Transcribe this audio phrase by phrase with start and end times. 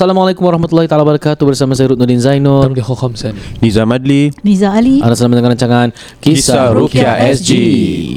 [0.00, 2.72] Assalamualaikum warahmatullahi taala wabarakatuh bersama saya Rudnuddin Zainul.
[2.72, 5.92] Tamliha Khamsan Nizam Adli Niza Ali Anda sedang mendengar rancangan
[6.24, 7.52] Kisah Ruqyah SG.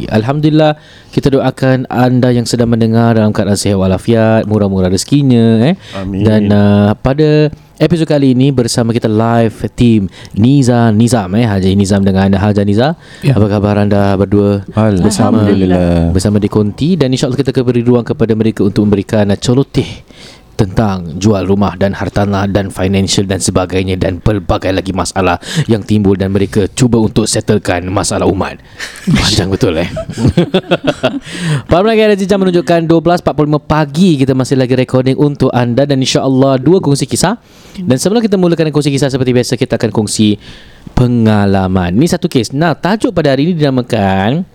[0.07, 0.79] Alhamdulillah
[1.11, 5.75] kita doakan anda yang sedang mendengar dalam keadaan sihat walafiat, murah-murah rezekinya eh.
[5.99, 6.23] Amin.
[6.23, 10.07] Dan uh, pada episod kali ini bersama kita live team
[10.39, 12.95] Niza Nizam eh Haji Nizam dengan Haja Niza.
[13.27, 13.35] Ya.
[13.35, 14.63] Apa khabar anda berdua?
[15.03, 16.15] bersama Alhamdulillah.
[16.15, 19.99] bersama di Konti dan insyaallah kita akan beri ruang kepada mereka untuk memberikan uh, celoteh
[20.53, 26.13] tentang jual rumah dan hartanah dan financial dan sebagainya dan pelbagai lagi masalah yang timbul
[26.13, 28.61] dan mereka cuba untuk settlekan masalah umat.
[29.17, 29.89] Panjang betul eh.
[31.69, 36.61] Para pendengar ada jam menunjukkan 12.45 pagi kita masih lagi recording untuk anda dan insya-Allah
[36.61, 37.41] dua kongsi kisah.
[37.73, 40.37] Dan sebelum kita mulakan kongsi kisah seperti biasa kita akan kongsi
[40.93, 41.97] pengalaman.
[41.97, 42.53] Ni satu kes.
[42.53, 44.45] Nah, tajuk pada hari ini dinamakan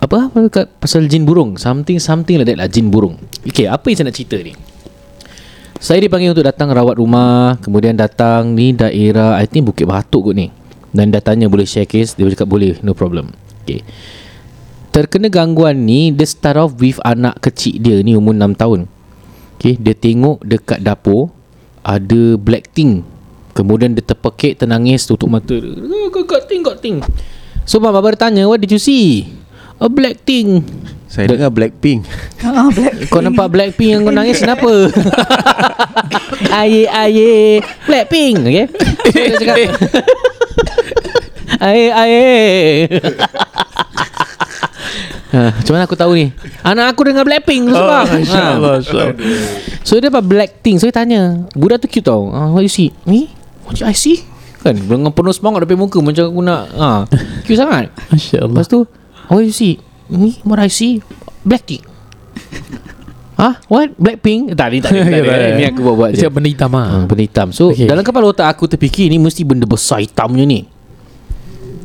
[0.00, 0.32] apa
[0.80, 4.16] pasal jin burung something something like that lah jin burung okey apa yang saya nak
[4.16, 4.56] cerita ni
[5.80, 10.36] saya dipanggil untuk datang rawat rumah kemudian datang ni daerah I think Bukit Batuk kot
[10.36, 10.52] ni.
[10.92, 13.32] Dan dah tanya boleh share case dia cakap boleh no problem.
[13.64, 13.80] Okey
[14.90, 18.80] terkena gangguan ni dia start off with anak kecil dia ni umur 6 tahun.
[19.56, 21.32] Okey dia tengok dekat dapur
[21.80, 23.00] ada black thing.
[23.56, 25.72] Kemudian dia terpekik ternangis tutup mata dia.
[26.12, 27.00] Got thing got thing.
[27.64, 29.39] So bapa bertanya what did you see
[29.80, 30.62] a black thing.
[31.10, 32.06] Saya dengar Blackpink
[32.46, 34.70] ah, Black kau nampak Blackpink yang kau nangis kenapa?
[36.62, 38.66] aye aye Blackpink okay?
[39.10, 39.56] So dia cakap
[41.58, 42.18] Aye aye
[45.30, 46.26] Ha, macam mana aku tahu ni?
[46.66, 48.02] Anak aku dengan Blackpink tu sebab.
[48.02, 48.58] Ha.
[49.86, 50.82] So dia dapat black thing.
[50.82, 52.34] So dia tanya Budak tu cute tau?
[52.34, 52.90] Uh, What you see?
[53.06, 53.30] Ni
[53.62, 54.26] What you I see?
[54.66, 57.06] Kan Dengan penuh semangat Depan muka Macam aku nak ha.
[57.46, 57.94] Cute sangat.
[58.10, 58.58] Masya Allah.
[58.58, 58.82] Lepas tu
[59.30, 59.78] What you see
[60.10, 60.98] Ni what I see
[61.46, 61.86] Black thing
[63.40, 63.56] Hah?
[63.72, 63.96] What?
[63.96, 64.52] Blackpink?
[64.52, 65.00] Tak, ni tak ada.
[65.00, 65.48] Tak ada.
[65.58, 66.28] Ni aku buat-buat je.
[66.28, 67.04] Benda hitam Ha, ah.
[67.08, 67.48] benda hitam.
[67.56, 67.88] So, okay.
[67.88, 70.68] Dalam kepala otak aku terfikir ni mesti benda besar hitamnya ni.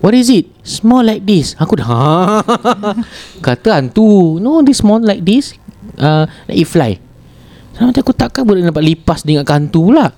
[0.03, 0.51] What is it?
[0.67, 1.55] Small like this.
[1.55, 2.43] Aku dah ha.
[3.45, 4.35] Kata hantu.
[4.43, 5.55] No, this small like this.
[5.95, 6.99] Uh, like it fly.
[7.71, 10.11] Sama aku takkan boleh nampak lipas dengan hantu pula.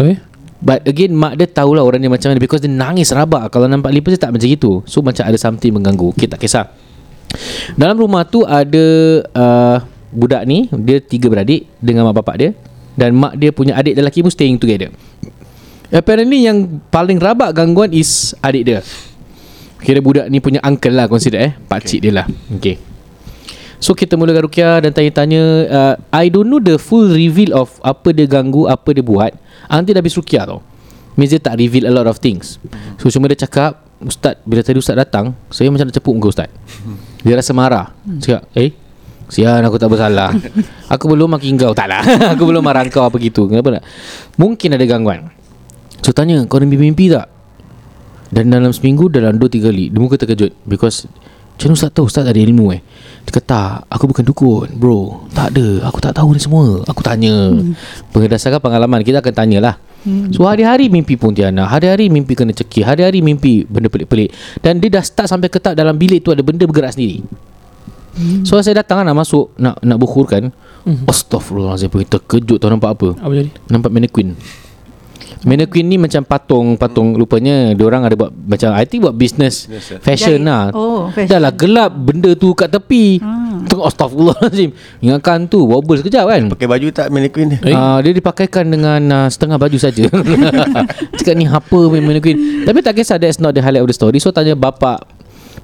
[0.00, 0.16] Okay.
[0.60, 3.96] But again mak dia tahulah orang dia macam mana because dia nangis rabak kalau nampak
[3.96, 4.84] lipas dia tak macam itu.
[4.84, 6.12] So macam ada something mengganggu.
[6.12, 6.68] Okay tak kisah.
[7.80, 8.84] Dalam rumah tu ada
[9.32, 9.76] uh,
[10.12, 12.50] budak ni dia tiga beradik dengan mak bapak dia
[12.92, 14.92] dan mak dia punya adik lelaki pun staying together.
[15.90, 18.80] Apparently yang paling rabak gangguan is adik dia.
[19.80, 21.52] Kira budak ni punya uncle lah consider eh.
[21.56, 22.04] Pakcik okay.
[22.04, 22.26] dia lah.
[22.60, 22.89] Okay.
[23.80, 25.42] So kita mulakan Rukia dan tanya-tanya
[25.72, 29.32] uh, I don't know the full reveal of apa dia ganggu, apa dia buat.
[29.72, 30.60] Until dah habis Rukia tau.
[31.16, 32.60] Means dia tak reveal a lot of things.
[33.00, 36.48] So cuma dia cakap Ustaz, bila tadi Ustaz datang Saya macam nak cepuk muka Ustaz.
[37.24, 37.92] Dia rasa marah.
[38.20, 38.72] Cakap, eh
[39.30, 40.32] Sian aku tak bersalah.
[40.88, 41.72] Aku belum makin kau.
[41.80, 42.02] Tak lah
[42.36, 43.48] Aku belum marah kau apa gitu.
[43.48, 43.84] Kenapa tak
[44.36, 45.28] Mungkin ada gangguan.
[46.00, 47.28] So tanya Kau ada mimpi-mimpi tak?
[48.30, 50.52] Dan dalam seminggu Dalam 2-3 kali Dia muka terkejut.
[50.64, 51.04] Because
[51.60, 52.08] Macam Ustaz tahu?
[52.08, 52.80] Ustaz ada ilmu eh.
[53.28, 55.28] Dia kata tak Aku bukan dukun Bro.
[55.36, 55.92] Tak ada.
[55.92, 56.80] Aku tak tahu ni semua.
[56.88, 57.52] Aku tanya.
[57.52, 57.76] Hmm.
[58.16, 59.76] Berdasarkan pengalaman Kita akan tanyalah.
[60.00, 60.32] Hmm.
[60.32, 62.88] So hari-hari mimpi Pontianak Hari-hari mimpi kena cekik.
[62.88, 64.32] Hari-hari mimpi Benda pelik-pelik.
[64.64, 67.20] Dan dia dah start sampai ketak Dalam bilik tu ada benda bergerak sendiri.
[68.16, 68.40] Hmm.
[68.48, 70.48] So saya datang kan, nak masuk Nak nak bukurkan
[70.88, 71.04] hmm.
[71.04, 73.08] Astaghfirullahaladzim terkejut tau nampak apa?
[73.20, 73.52] Apa jadi?
[73.68, 74.32] Nampak mannequin
[75.40, 79.96] Mannequin ni macam patung-patung Rupanya Diorang ada buat Macam I think buat business Yes, sir.
[79.98, 80.48] Fashion Jahit.
[80.48, 81.32] lah Oh, fashion.
[81.32, 83.16] Dah lah gelap Benda tu kat tepi
[83.64, 84.70] Tengok Astaghfirullahaladzim
[85.00, 87.72] Ingatkan tu Wobble sekejap kan Pakai baju tak mannequin Eh?
[87.72, 90.06] Uh, dia dipakaikan dengan uh, setengah baju saja.
[91.18, 92.62] Cakap ni apa punya mannequin.
[92.62, 94.22] Tapi tak kisah that's not the highlight of the story.
[94.22, 95.02] So tanya bapak.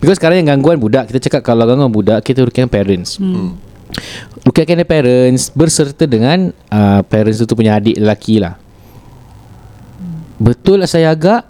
[0.03, 3.17] Because sekarang yang gangguan budak, kita cakap kalau gangguan budak, kita rukikan parents.
[3.17, 3.57] Hmm.
[4.43, 8.59] Rukikan parents berserta dengan uh, parents itu punya adik lelaki lah.
[10.37, 11.49] Betul lah saya agak.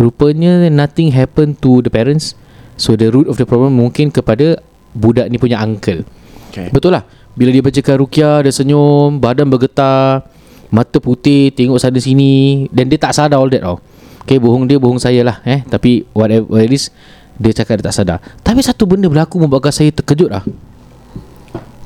[0.00, 2.34] Rupanya nothing happen to the parents.
[2.80, 4.58] So the root of the problem mungkin kepada
[4.92, 6.04] Budak ni punya uncle.
[6.52, 6.68] Okay.
[6.68, 7.04] Betul lah.
[7.32, 10.24] Bila dia bacakan Rukia Dia senyum Badan bergetar
[10.72, 13.80] Mata putih Tengok sana sini Dan dia tak sadar all that tau.
[14.22, 15.64] Okay bohong dia Bohong saya lah eh.
[15.64, 16.92] Tapi whatever it is
[17.40, 18.18] Dia cakap dia tak sadar.
[18.44, 20.44] Tapi satu benda berlaku Membuatkan saya terkejut lah.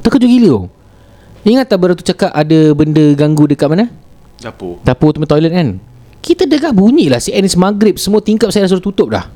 [0.03, 0.65] Terkejut gila tau
[1.47, 3.87] Ingat tak baru tu cakap Ada benda ganggu dekat mana?
[4.43, 4.83] Dapur.
[4.83, 5.79] Dapur tu toilet kan
[6.27, 9.31] Kita dengar bunyi lah Si Anis Maghrib Semua tingkap saya dah suruh tutup dah.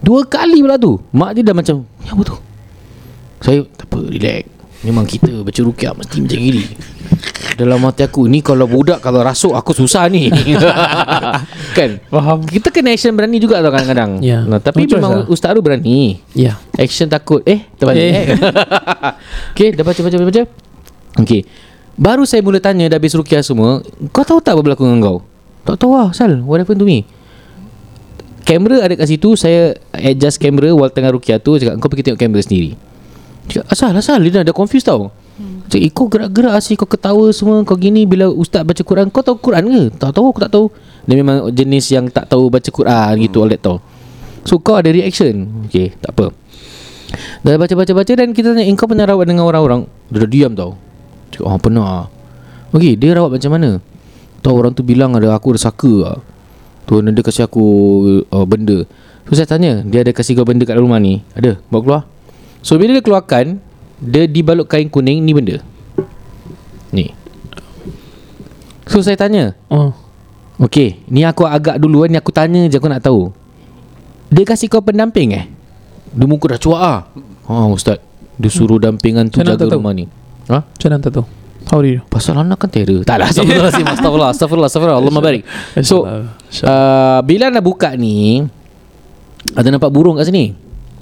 [0.00, 2.36] Dua kali pula tu Mak dia dah macam Ya apa tu?
[3.42, 4.48] Saya tak apa relax.
[4.82, 6.64] Memang kita baca rukyah Mesti macam gini.
[7.54, 10.32] Dalam hati aku Ni kalau budak Kalau rasuk aku susah ni.
[11.76, 12.00] Kan?
[12.08, 12.40] Faham.
[12.48, 14.24] Kita kena action berani juga tau kadang-kadang.
[14.24, 14.42] Ya.
[14.48, 15.26] nah, Tapi No choice memang lah.
[15.28, 16.18] Ustaz tu berani.
[16.32, 16.56] Ya.
[16.74, 17.44] Action takut.
[17.44, 18.14] Eh terbalik Eh.
[18.16, 18.26] eh.
[19.52, 20.42] Okay dah baca baca, baca
[21.20, 21.44] Okay
[21.92, 23.84] Baru saya mula tanya Dah habis rukiah semua
[24.16, 25.18] Kau tahu tak apa berlaku dengan kau
[25.62, 27.06] Tak tahu lah Sal What happened to me?
[28.42, 32.20] Kamera ada kat situ Saya adjust kamera While tengah rukiah tu Cakap kau pergi tengok
[32.20, 32.74] kamera sendiri.
[33.46, 34.18] Cakap asal asal.
[34.22, 35.14] Dia dah, confused tau.
[35.70, 39.22] Cakap eh, kau gerak-gerak asyik Kau ketawa semua Kau gini Bila ustaz baca Quran Kau
[39.24, 39.82] tahu Quran ke?
[39.96, 40.66] Tak tahu aku tak tahu.
[41.06, 43.78] Dia memang jenis yang tak tahu baca Quran Gitu all that tau.
[44.42, 45.66] So kau ada reaction?
[45.70, 46.34] Okay tak apa.
[47.46, 49.86] Dah baca-baca-baca Dan kita tanya eh, Kau pernah rawat dengan orang-orang?
[50.10, 50.74] Dia dah diam tau.
[51.30, 52.10] Cakap oh pernah.
[52.74, 53.70] Okay dia rawat macam mana
[54.42, 56.16] Tahu orang tu bilang ada Aku ada saka lah
[56.84, 57.64] Tu dia kasih aku
[58.26, 58.82] uh, Benda.
[59.30, 61.22] So saya tanya Dia ada kasih kau benda kat rumah ni?
[61.38, 62.02] Ada Bawa keluar.
[62.60, 63.62] So bila dia keluarkan
[64.02, 65.62] Dia dibalut kain kuning Ni benda.
[66.90, 67.14] Ni.
[68.90, 69.94] So saya tanya Oh.
[70.58, 73.30] Okay Ni aku agak dulu Ni aku tanya je Aku nak tahu.
[74.34, 75.46] Dia kasih kau pendamping eh?
[76.12, 76.98] Dia muka dah cuak ah.
[77.46, 78.02] Ha ustaz.
[78.42, 79.78] Dia suruh dampingan tu mana jaga tahu?
[79.78, 80.10] rumah ni.
[80.50, 80.66] Ha?
[80.66, 81.41] Macam mana tahu
[81.72, 83.00] How do you Pasal anak kan terror.
[83.00, 85.00] Tak lah Astagfirullahaladzim Astagfirullah Astagfirullah Astagfirullah.
[85.00, 85.14] Allah.
[85.16, 85.42] mabarik
[85.80, 88.44] So uh, Bila nak buka ni
[89.56, 90.52] Ada nampak burung kat sini.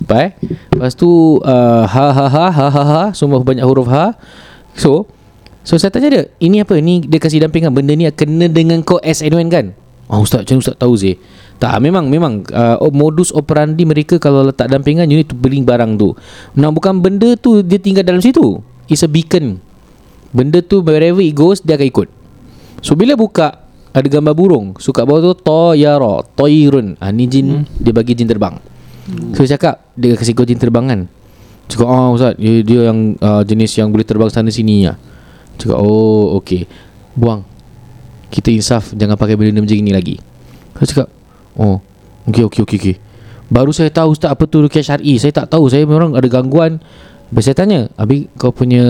[0.07, 0.31] Apa eh
[0.71, 4.15] Lepas tu uh, Ha ha ha ha ha ha Semua banyak huruf ha.
[4.79, 5.11] So
[5.67, 6.79] So saya tanya dia Ini apa?
[6.79, 9.75] Ni dia kasih dampingan Benda ni kena dengan kau as and when kan?
[10.07, 11.19] Ah ustaz Macam ustaz tahu Zee.
[11.63, 16.01] Tak memang memang uh, modus operandi mereka kalau letak dampingan you need to beli barang
[16.01, 16.17] tu.
[16.57, 18.59] Nah bukan benda tu dia tinggal dalam situ.
[18.89, 19.70] It's a beacon.
[20.31, 22.09] Benda tu wherever it goes dia akan ikut.
[22.81, 23.61] So bila buka
[23.91, 26.95] ada gambar burung, so kat bawah tu tayara, tayrun.
[27.03, 27.83] Ah ni jin hmm.
[27.83, 28.55] dia bagi jin terbang.
[29.11, 29.35] Hmm.
[29.35, 31.01] So saya cakap dia kasih kau jin terbang kan.
[31.67, 34.95] Cakap ah ustaz dia, dia yang uh, jenis yang boleh terbang sana sini ya.
[35.59, 36.71] Cakap oh okey.
[37.19, 37.43] Buang.
[38.31, 40.17] Kita insaf jangan pakai benda macam ni lagi.
[40.79, 41.09] Saya cakap
[41.59, 41.83] oh
[42.31, 42.97] okey okey okey okey.
[43.51, 45.19] Baru saya tahu ustaz apa tu rukyah syar'i.
[45.19, 45.67] Saya tak tahu.
[45.67, 46.79] Saya memang ada gangguan.
[47.31, 48.83] Lepas saya tanya, "Abi kau punya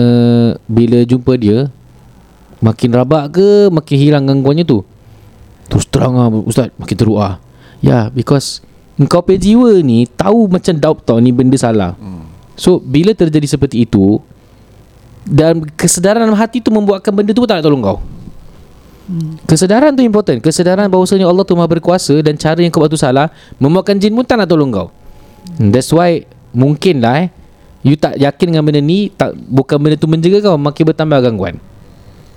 [0.65, 1.69] bila jumpa dia
[2.61, 4.81] makin rabak ke makin hilang gangguannya tu?"
[5.71, 7.39] Terus terang lah Ustaz Makin teruk lah
[7.79, 8.59] Ya because
[8.99, 11.95] Engkau punya jiwa ni Tahu macam doubt tau Ni benda salah.
[12.59, 14.19] So bila terjadi seperti itu
[15.23, 17.97] Dan kesedaran dalam hati tu Membuatkan benda tu pun tak nak tolong kau.
[19.47, 20.43] Kesedaran tu important.
[20.43, 24.11] Kesedaran bahawasanya Allah tu maha berkuasa Dan cara yang kau buat tu salah Membuatkan jin
[24.11, 24.91] pun tak nak tolong kau.
[25.55, 27.29] That's why Mungkin lah eh
[27.81, 31.57] You tak yakin dengan benda ni tak Bukan benda tu menjaga kau Makin bertambah gangguan.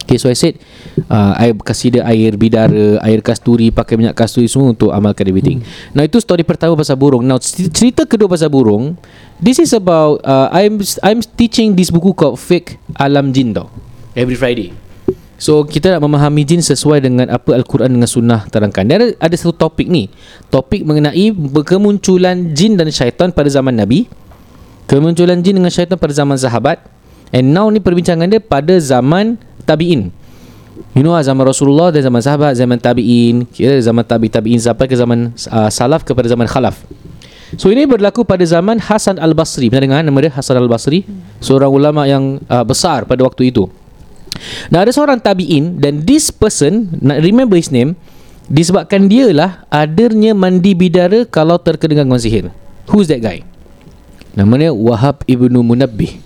[0.05, 0.61] Okay so I said
[1.09, 5.65] uh, I kasih dia air bidara Air kasturi Pakai minyak kasturi semua Untuk amalkan everything.
[5.65, 6.01] Hmm.
[6.01, 7.25] Now itu story pertama pasal burung.
[7.25, 8.97] Now cerita kedua pasal burung
[9.41, 13.69] This is about uh, I'm I'm teaching this buku called Fake Alam Jin tau.
[14.15, 14.73] Every Friday.
[15.35, 18.87] So kita nak memahami jin sesuai dengan apa Al-Quran dengan sunnah terangkan.
[18.87, 20.07] Dan ada, ada satu topik ni.
[20.49, 21.35] Topik mengenai
[21.67, 24.07] kemunculan jin dan syaitan pada zaman Nabi
[24.85, 26.85] Kemunculan jin dengan syaitan pada zaman sahabat.
[27.33, 30.13] And now ni perbincangan dia pada zaman tabi'in.
[30.95, 33.47] You know lah, zaman Rasulullah dan zaman sahabat Zaman tabi'in.
[33.47, 36.83] Kira zaman tabi tabi'in Sampai ke zaman uh, salaf kepada zaman khalaf.
[37.55, 39.71] So ini berlaku pada zaman Hasan al-Basri.
[39.71, 41.07] Pernah dengar nama dia Hasan al-Basri?
[41.39, 43.71] Seorang ulama yang uh, besar pada waktu itu.
[44.75, 46.91] Nah ada seorang tabi'in Dan this person
[47.23, 47.95] remember his name
[48.51, 52.51] Disebabkan dia lah Adanya mandi bidara Kalau terkena gangguan sihir.
[52.91, 53.54] Who's that guy?
[54.35, 56.19] Nama dia Wahab ibnu Munabbih.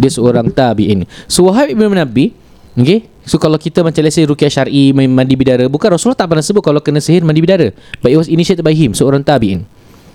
[0.00, 1.04] Dia seorang tabi'in.
[1.28, 2.32] So Wahab ibnu Munabbih
[2.72, 3.04] Okay?
[3.28, 6.64] So kalau kita macam let's say Rukiah syar'i Mandi bidara Bukan Rasulullah tak pernah sebut
[6.64, 7.68] Kalau kena sihir mandi bidara.
[8.00, 9.68] But it was initiated by him Seorang tabi'in.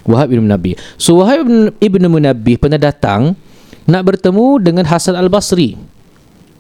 [0.07, 0.79] Wahab ibn Munabbih.
[0.97, 3.37] So Wahab ibn, ibn Munabbih Pernah datang
[3.85, 5.77] Nak bertemu dengan Hasan al-Basri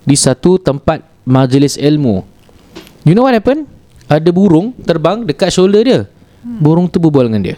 [0.05, 2.23] Di satu tempat Majlis ilmu.
[3.03, 3.67] You know what happened?
[4.07, 5.99] Ada burung terbang Dekat shoulder dia.
[6.45, 7.57] Burung tu berbual dengan dia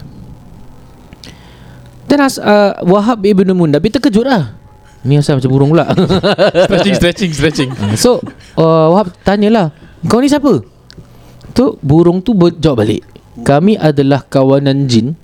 [2.18, 4.58] Has, uh, Wahab ibn Munabbih terkejut lah
[5.06, 5.86] Ni asal macam burung pula
[6.66, 8.18] Stretching stretching stretching So
[8.58, 9.70] uh, Wahab tanyalah
[10.10, 10.64] Kau ni siapa?
[11.54, 13.06] Tu burung tu berjawab balik
[13.46, 15.14] Kami adalah kawanan jin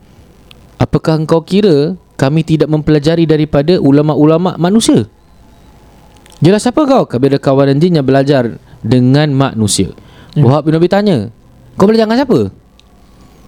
[0.79, 5.11] Apakah engkau kira Kami tidak mempelajari daripada ulama-ulama manusia
[6.45, 7.09] Jelas siapa kau?
[7.09, 9.93] Kepada kawanan jin yang belajar dengan manusia.
[10.37, 10.45] Ya.
[10.45, 11.33] Wahab bin Nabi tanya,
[11.81, 12.41] kau belajar dengan siapa?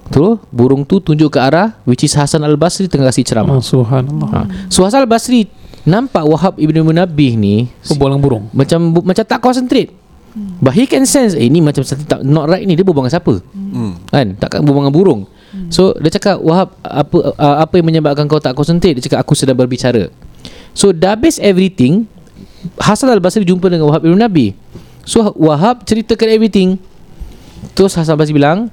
[0.09, 3.61] Tu burung tu tunjuk ke arah which is Hasan Al-Basri tengah kasih ceramah.
[3.61, 4.29] Oh, subhanallah.
[4.33, 4.41] Ha.
[4.73, 5.47] So Hasan Al-Basri
[5.85, 8.45] nampak Wahab ibn Munabih ni Berbualang burung.
[8.53, 9.93] macam bu- macam tak concentrate.
[10.62, 13.43] But he can sense eh, ini macam tak not right ni dia berbual dengan siapa?
[13.43, 13.93] Hmm.
[14.07, 14.27] Kan?
[14.38, 15.21] Takkan berbual dengan burung.
[15.73, 18.97] So dia cakap Wahab apa uh, apa yang menyebabkan kau tak concentrate?
[18.97, 20.09] Dia cakap aku sedang berbicara.
[20.73, 22.07] So dah habis everything
[22.79, 24.55] Hasan Al-Basri jumpa dengan Wahab ibn Nabi.
[25.03, 26.77] So Wahab ceritakan everything.
[27.75, 28.69] Terus Hasan Al-Basri bilang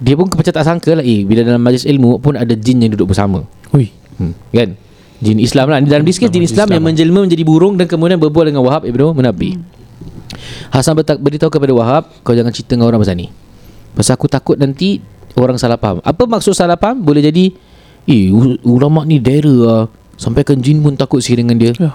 [0.00, 2.90] dia pun macam tak sangka lah eh bila dalam majlis ilmu pun ada jin yang
[2.90, 3.44] duduk bersama.
[3.70, 3.92] Ui.
[4.16, 4.76] Hmm, kan?
[5.20, 8.16] Jin Islam lah Dalam this case jin Islam, Islam yang menjelma menjadi burung Dan kemudian
[8.16, 9.60] berbual dengan Wahab Ibn Munabi
[10.72, 13.28] Hasan bertak, beritahu kepada Wahab Kau jangan cerita dengan orang pasal ni
[13.92, 14.96] Pasal aku takut nanti
[15.36, 17.52] Orang salah faham Apa maksud salah faham Boleh jadi
[18.08, 18.32] Eh
[18.64, 19.82] ulama ni dera lah
[20.16, 21.92] Sampaikan jin pun takut sihir dengan dia Ya.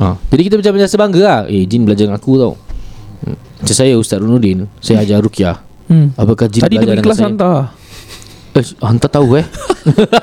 [0.00, 0.16] ha.
[0.28, 2.54] Jadi kita macam macam sebangga lah Eh jin belajar dengan aku tau
[3.24, 3.40] Hmm.
[3.56, 6.08] Macam saya Ustaz Runudin Saya ajar Rukiah Hmm.
[6.16, 7.56] Apakah jin Tadi dia kelas saya hantar.
[8.54, 9.46] Eh hantar tahu eh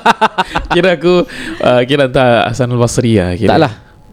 [0.74, 1.22] kira aku
[1.60, 3.50] uh, kira hantar Hasan Al-Basri lah kira.
[3.52, 3.72] Tak lah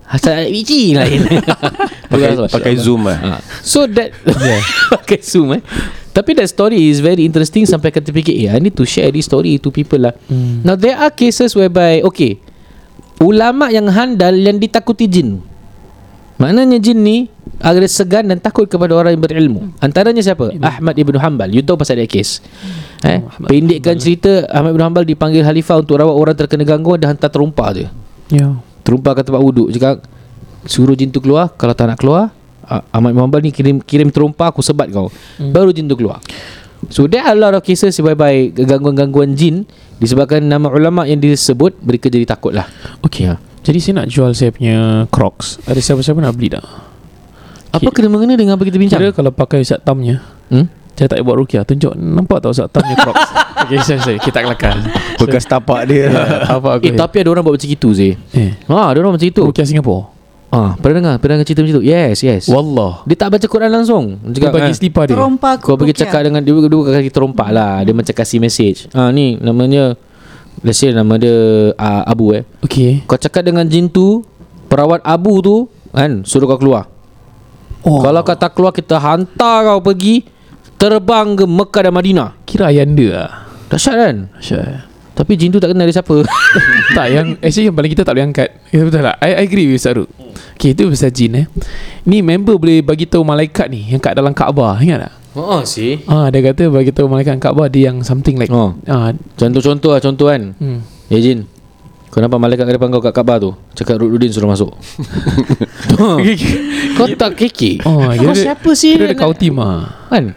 [0.09, 1.21] Hasan biji lain
[2.11, 3.33] Pakai, pakai zoom lah Ha.
[3.61, 4.09] So that
[4.97, 5.61] Pakai zoom eh
[6.09, 9.29] Tapi that story is very interesting Sampai kata fikir Eh I need to share this
[9.29, 10.65] story to people lah Hmm.
[10.65, 12.41] Now there are cases whereby Okay
[13.21, 15.45] Ulama yang handal Yang ditakuti jin
[16.39, 17.17] Maknanya jin ni
[17.59, 19.75] Ada segan dan takut kepada orang yang berilmu.
[19.83, 20.55] Antaranya siapa?
[20.63, 21.51] Ahmad Ibn Hanbal.
[21.51, 22.39] You tahu pasal dia case
[23.03, 23.19] eh?
[23.35, 27.75] Pendekkan cerita Ahmad Ibn Hanbal dipanggil khalifah Untuk rawat orang terkena gangguan Dan hantar terumpa
[27.75, 27.85] je
[28.31, 28.55] Ya.
[28.87, 29.67] Terumpah ke tempat wuduk.
[29.75, 30.07] Cakap
[30.63, 31.51] Suruh jin tu keluar.
[31.59, 32.31] Kalau tak nak keluar
[32.63, 35.11] ah, Ahmad Muhammad ni kirim kirim terumpah Aku sebat kau.
[35.35, 35.51] Hmm.
[35.51, 36.23] Baru jin tu keluar.
[36.87, 39.67] So there are a lot of cases Whereby gangguan-gangguan jin
[39.99, 42.71] Disebabkan nama ulama yang disebut Mereka jadi takut lah
[43.03, 43.35] Okay.
[43.59, 45.59] Jadi saya nak jual saya punya Crocs.
[45.65, 46.63] Ada siapa-siapa nak beli tak?
[47.69, 48.01] Apa Okay.
[48.01, 48.97] kena mengena dengan apa kita bincang?
[48.97, 50.65] Kira kalau pakai Ustaz Tamnya Hmm?
[50.97, 51.61] Saya tak buat rukiah.
[51.61, 53.29] Tunjuk Nampak tak Ustaz Tamnya Crocs?
[53.59, 54.17] Okay sorry sorry.
[54.17, 54.73] Kita kelakar
[55.15, 56.09] Bekas tapak dia.
[56.55, 58.15] Apa aku Eh tapi ada orang buat macam itu Zee.
[58.31, 58.55] Eh.
[58.65, 60.17] Ha ada orang macam itu Rukiah Singapura
[60.49, 61.15] Ah, Pernah dengar?
[61.21, 62.43] Pernah dengar cerita macam itu Yes yes.
[62.49, 63.05] Wallah.
[63.05, 64.17] Dia tak baca Quran langsung.
[64.25, 65.13] Dia bagi "Ah, selipar dia.
[65.13, 67.85] Terompa Kau pergi cakap dengan dia kaki terompak lah.
[67.85, 68.89] Dia macam kasih message.
[68.89, 69.93] Ah ni namanya
[70.59, 72.43] Let's say nama dia uh, Abu eh.
[72.63, 73.03] Okay.
[73.07, 74.27] Kau cakap dengan jin tu
[74.67, 75.55] Perawat Abu tu
[75.95, 76.91] Kan Suruh kau keluar.
[77.87, 78.03] Oh.
[78.03, 80.27] Kalau kau tak keluar Kita hantar kau pergi
[80.79, 82.29] Terbang ke Mekah dan Madinah.
[82.43, 83.31] Kira ayanda lah
[83.71, 84.15] Dahsyat kan?
[84.43, 84.83] Syah
[85.15, 86.23] Tapi jin tu tak kenal dia siapa.
[86.97, 88.49] Tak yang Actually yang paling kita tak boleh angkat.
[88.71, 90.11] Ya, Betul tak I, I agree with Ustaz Ruk
[90.59, 91.45] Okay itu pasal jin eh.
[92.03, 96.03] Ni member boleh bagi tahu malaikat ni Yang kat dalam Kaabah Ingat tak Oh sih
[96.05, 98.75] Ah, dia kata bagi tahu malaikat Kaabah dia yang something like Oh.
[98.85, 100.53] ah, Contoh-contoh lah Contoh kan?
[100.55, 100.83] Hmm.
[101.07, 101.47] Ya Jin.
[102.09, 103.51] Kau nampak malaikat kat depan kau kat Kaabah tu?
[103.73, 104.73] Cakap Rudin suruh masuk.
[106.97, 108.97] Kau tak keke Oh, Kau siapa sih?
[108.97, 110.09] Kira kau tim ah.
[110.09, 110.33] Kan?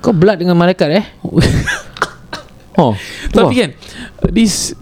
[0.00, 1.04] Kau blood dengan malaikat eh?
[2.80, 2.96] Oh.
[3.28, 3.70] Tapi kan
[4.32, 4.72] This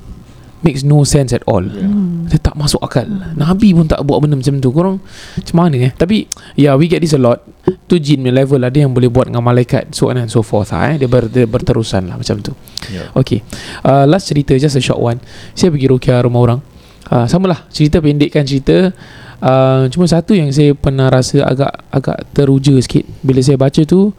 [0.58, 1.62] Makes no sense at all.
[1.62, 1.86] Yeah.
[2.34, 3.06] Dia tak masuk akal.
[3.38, 4.74] Nabi pun tak buat benda macam tu.
[4.74, 4.98] Korang
[5.38, 5.92] Macam mana eh?
[5.94, 6.26] Tapi
[6.58, 7.46] Yeah we get this a lot.
[7.86, 8.74] Tu jin level lah.
[8.74, 10.94] Dia yang boleh buat dengan malaikat So on and so forth lah, eh.
[10.98, 12.58] dia, ber, dia berterusan lah Macam tu.
[12.90, 13.14] Yeah.
[13.14, 13.46] Okay.
[13.86, 15.22] Uh, Last cerita Just a short one.
[15.54, 16.60] Saya pergi rukiah rumah orang.
[17.06, 17.60] Uh, Sama lah.
[17.70, 18.90] Cerita pendekkan cerita.
[19.38, 24.10] Uh, Cuma satu yang saya pernah rasa Agak agak teruja sikit Bila saya baca tu.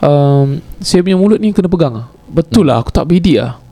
[0.00, 2.08] Um, Saya punya mulut ni kena pegang lah.
[2.32, 3.65] Betul lah Aku tak bedik lah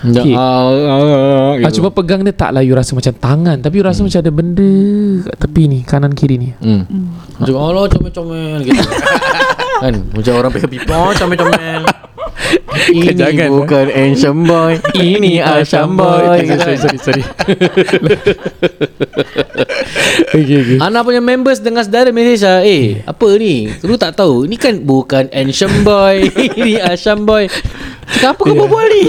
[0.00, 0.32] Okay.
[0.32, 3.60] ah, ah, ah, Ah, cuma pegang dia taklah you rasa macam tangan.
[3.60, 4.72] Tapi you rasa macam ada benda
[5.28, 6.50] kat tepi ni Kanan kiri ni.
[6.56, 6.88] Hmm.
[7.36, 8.80] Macam Allah comel-comel gitu.
[9.84, 9.94] Kan?
[10.12, 11.84] Macam orang pakai pipa oh, Comel-comel.
[12.90, 14.72] Ini Jangan, bukan Asian boy.
[14.96, 16.48] Ini Asian boy.
[16.48, 17.22] Sorry sorry sorry
[20.30, 20.78] Okay okay.
[20.80, 23.68] Anak punya members dengan saudara mesej lah Eh apa ni?
[23.84, 24.48] Lu tak tahu?
[24.48, 26.24] Ni kan bukan Asian boy.
[26.56, 27.46] Ini Asian boy.
[28.10, 29.04] Cakap apa kau berbual ni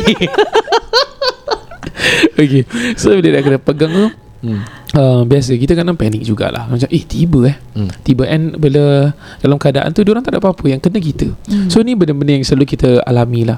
[2.42, 2.64] Okay
[2.98, 4.06] So bila dah kena pegang tu
[4.48, 4.62] hmm.
[4.98, 6.68] uh, Biasa kita kadang panik jugalah.
[6.68, 7.56] Macam eh tiba eh.
[7.78, 7.90] Hmm.
[8.04, 11.28] Tiba and bila Dalam keadaan tu Diorang tak ada apa-apa Yang kena kita.
[11.70, 13.58] So ni benda-benda yang selalu kita alami lah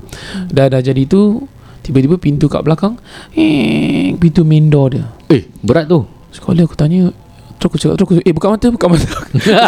[0.51, 1.45] Dah dah jadi tu
[1.83, 2.95] Tiba-tiba pintu kat belakang
[3.35, 5.05] eh, Pintu main door dia.
[5.27, 6.07] Eh berat tu.
[6.31, 7.11] Sekali aku tanya
[7.59, 9.07] Terus aku cakap Terus aku Eh buka mata Buka mata.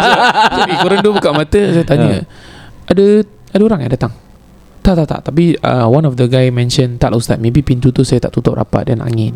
[0.70, 2.24] Eh korang dua buka mata Saya tanya
[2.88, 4.25] Ada Ada orang yang datang
[4.86, 5.20] Tak tak tak.
[5.26, 8.38] Tapi uh, One of the guy mention Tak lah ustaz Maybe pintu tu saya tak
[8.38, 9.34] tutup rapat Dan angin.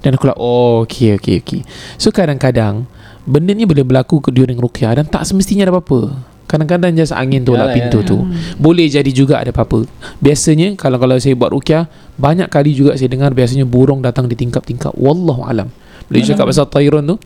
[0.00, 1.60] Dan aku like Oh okay okay okay.
[2.00, 2.88] So kadang-kadang
[3.28, 6.16] Benda ni boleh berlaku ke during rukyah Dan tak semestinya ada apa-apa.
[6.48, 8.08] Kadang-kadang just angin tolak Yalah, pintu yalah.
[8.08, 8.16] tu
[8.56, 9.84] Boleh jadi juga ada apa-apa.
[10.24, 11.84] Biasanya Kalau kalau saya buat rukyah
[12.16, 14.96] Banyak kali juga saya dengar Biasanya burung datang di tingkap-tingkap.
[14.96, 15.68] Wallahu alam.
[16.08, 17.20] Bila you cakap pasal Tayron tu?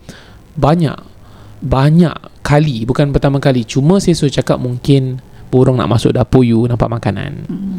[0.59, 0.99] Banyak.
[1.63, 2.83] Banyak kali.
[2.83, 3.63] Bukan pertama kali.
[3.63, 7.77] Cuma saya suruh cakap mungkin burung nak masuk dapur you nampak makanan hmm.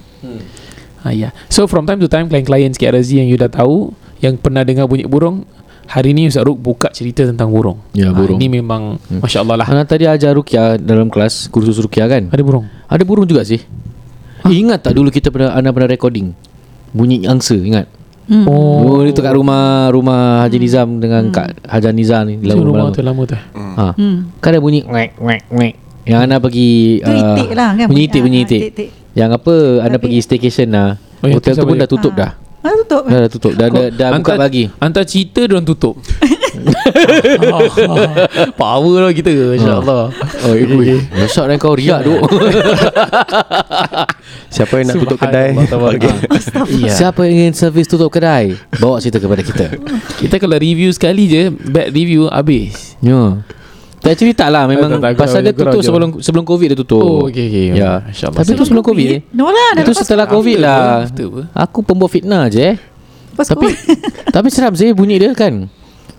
[1.03, 1.35] ha, ya.
[1.47, 5.05] so from time to time klien-klien KRZ yang you dah tahu yang pernah dengar bunyi
[5.05, 5.43] burung
[5.85, 8.39] hari ni Ustaz Ruk buka cerita tentang burung Ya, Ha, burung.
[8.39, 9.21] ini memang Hmm.
[9.21, 13.05] Masya Allah lah Anak tadi ajar Rukia dalam kelas kursus Rukia kan ada burung Ada
[13.05, 13.61] burung juga sih
[14.41, 16.33] eh, Ingat tak dulu kita pernah Ana pernah recording
[16.89, 17.85] Bunyi angsa ingat
[18.25, 18.49] Hmm.
[18.49, 22.65] Oh, oh itu kat rumah rumah Haji Nizam dengan Kak Hajar Nizam ni Itu lama-
[22.65, 22.97] rumah lama.
[22.97, 23.93] tu lama tu Ha.
[23.93, 24.33] Hmm.
[24.41, 25.75] Kan ada bunyi ngek ngek ngek.
[26.05, 28.61] Yang Ana pergi Itu itik lah kan Bunyi itik Ah, bunyi ah, itik.
[28.71, 28.89] itik.
[29.15, 30.89] Yang apa Ana pergi staycation lah.
[31.19, 32.19] Oh, Hotel tu pun dah tutup Ah.
[32.19, 32.31] dah.
[32.61, 33.53] Ah tutup Dah, dah tutup.
[33.55, 34.63] Dah dah, dah buka lagi.
[34.77, 35.95] Hantar cerita dia orang tutup
[38.55, 40.05] Power lah kita InsyaAllah
[40.45, 40.97] Oh, eh, ui.
[41.11, 42.21] Besar dah kau riak duk.
[44.51, 46.13] Siapa yang nak tutup kedai Okay.
[46.89, 48.55] Siapa yang ingin servis tutup kedai?
[48.77, 49.75] Bawa cerita kepada kita.
[50.17, 53.41] Kita kalau review sekali je Bad review Habis Ya.
[54.05, 55.87] Tak tak lah Memang Tak, tak, tak, pasal dia tutup je.
[55.89, 57.65] sebelum sebelum Covid dia tutup Oh okay, okay.
[57.73, 59.21] Ya InsyaAllah Tapi tu sebelum Covid eh?
[59.33, 61.09] No lah dah Itu lepas setelah Covid lah?
[61.57, 62.77] Aku pembuat fitnah je eh
[63.33, 63.67] lepas Tapi.
[64.37, 65.73] Tapi seram sih bunyi dia kan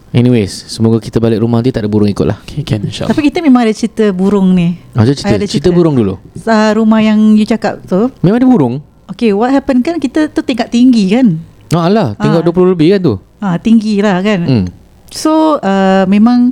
[0.10, 3.22] Anyways Semoga kita balik rumah nanti Tak ada burung ikut lah Okay can insyaAllah Tapi
[3.30, 5.70] kita memang ada cerita burung ni cerita, Ada cerita cerita.
[5.70, 8.76] burung dulu uh, Rumah yang you cakap tu Memang ada burung
[9.14, 11.38] Okay what happen kan Kita tu tingkat tinggi kan
[11.70, 12.50] Oh alah Tinggal Ah.
[12.50, 13.14] 20 lebih kan tu
[13.44, 14.66] ha, Tinggi lah kan hmm.
[15.14, 16.52] So uh, memang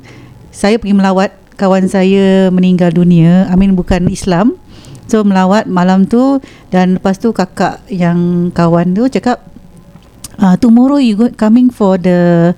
[0.53, 4.57] Saya pergi melawat Kawan saya meninggal dunia I mean bukan Islam.
[5.09, 9.41] So melawat malam tu Dan lepas tu kakak yang kawan tu cakap
[10.37, 12.53] uh, Tomorrow you go, coming for the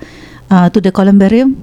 [0.51, 1.55] uh, To the columbarium.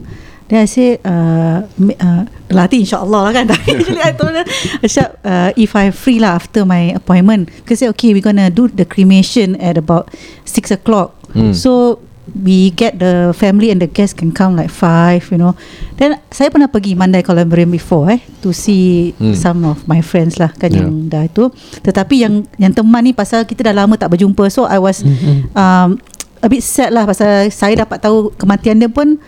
[0.49, 3.47] Then I say uh, mi- uh, Latih insyaAllah lah kan.
[3.57, 4.45] Actually I told her
[4.85, 7.49] Syab, uh, If I free lah After my appointment.
[7.65, 10.13] Because say okay we gonna do the cremation At about
[10.45, 11.17] 6 o'clock.
[11.33, 11.57] Hmm.
[11.57, 12.03] So
[12.33, 15.59] we get the family and the guests can come like five, you know.
[15.99, 19.35] Then saya pernah pergi Mandai Columbarium before eh to see Hmm.
[19.35, 20.87] some of my friends lah kan Yeah.
[20.87, 21.51] yang dah itu.
[21.83, 25.51] Tetapi yang yang teman ni pasal kita dah lama tak berjumpa so I was Mhm.
[25.53, 25.99] um,
[26.39, 29.19] a bit sad lah pasal saya dapat tahu kematian dia pun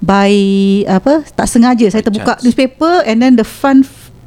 [0.00, 0.32] by
[0.88, 2.42] apa tak sengaja saya terbuka chance.
[2.42, 3.84] newspaper and then the front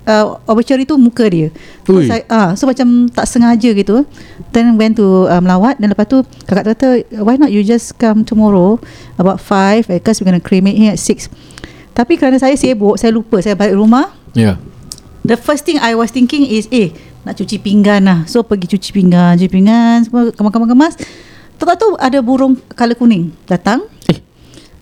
[0.08, 1.50] uh, obituary tu muka dia.
[1.88, 2.08] So, Ui.
[2.08, 4.04] saya, ah, so macam tak sengaja gitu.
[4.52, 6.88] Then went to uh, melawat dan lepas tu kakak kata
[7.24, 8.80] why not you just come tomorrow
[9.18, 11.28] about 5 because we're gonna cremate here at 6.
[11.94, 14.10] Tapi kerana saya sibuk, saya lupa saya balik rumah.
[14.34, 14.58] Yeah.
[15.24, 16.92] The first thing I was thinking is eh
[17.24, 18.20] nak cuci pinggan lah.
[18.28, 21.00] So pergi cuci pinggan, cuci pinggan semua kemas-kemas.
[21.62, 23.88] Tak tahu ada burung kala kuning datang.
[24.12, 24.20] Eh.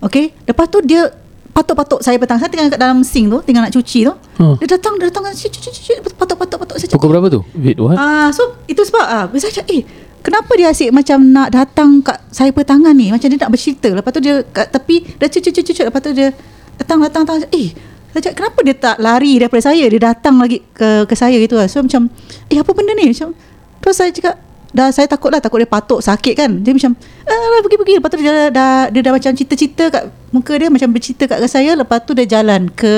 [0.01, 1.13] Okay Lepas tu dia
[1.51, 2.39] Patok-patok saya petang.
[2.39, 4.13] Saya tengah kat dalam sink tu Tengah nak cuci tu.
[4.39, 4.55] Huh.
[4.63, 5.27] Dia datang Dia datang.
[5.31, 7.43] Cuci cuci cuci Patok-patok-patok Saya Pukul berapa tu?
[7.59, 7.99] Wait what?
[7.99, 9.83] Ah, so itu sebab ah, saya cakap eh
[10.21, 13.09] kenapa dia asyik macam nak datang kat saya pertangan ni?
[13.09, 15.85] Macam dia nak bercerita lepas tu dia kat tepi dia cucuk cucuk cucuk.
[15.89, 16.29] Lepas tu dia
[16.77, 17.49] datang datang datang.
[17.51, 17.73] Eh
[18.11, 19.83] saya cakap kenapa dia tak lari daripada saya?
[19.89, 21.67] Dia datang lagi ke ke saya gitu lah.
[21.67, 22.07] So macam
[22.53, 23.11] eh apa benda ni?
[23.11, 23.33] Macam
[23.81, 24.37] terus saya cakap
[24.71, 26.51] dah saya takut lah takut dia patok sakit kan?
[26.57, 30.53] Dia macam ah pergi pergi lepas tu dia dah dia dah macam cerita-cerita kat muka
[30.53, 31.71] dia macam bercerita kat saya.
[31.73, 32.95] Lepas tu dia jalan ke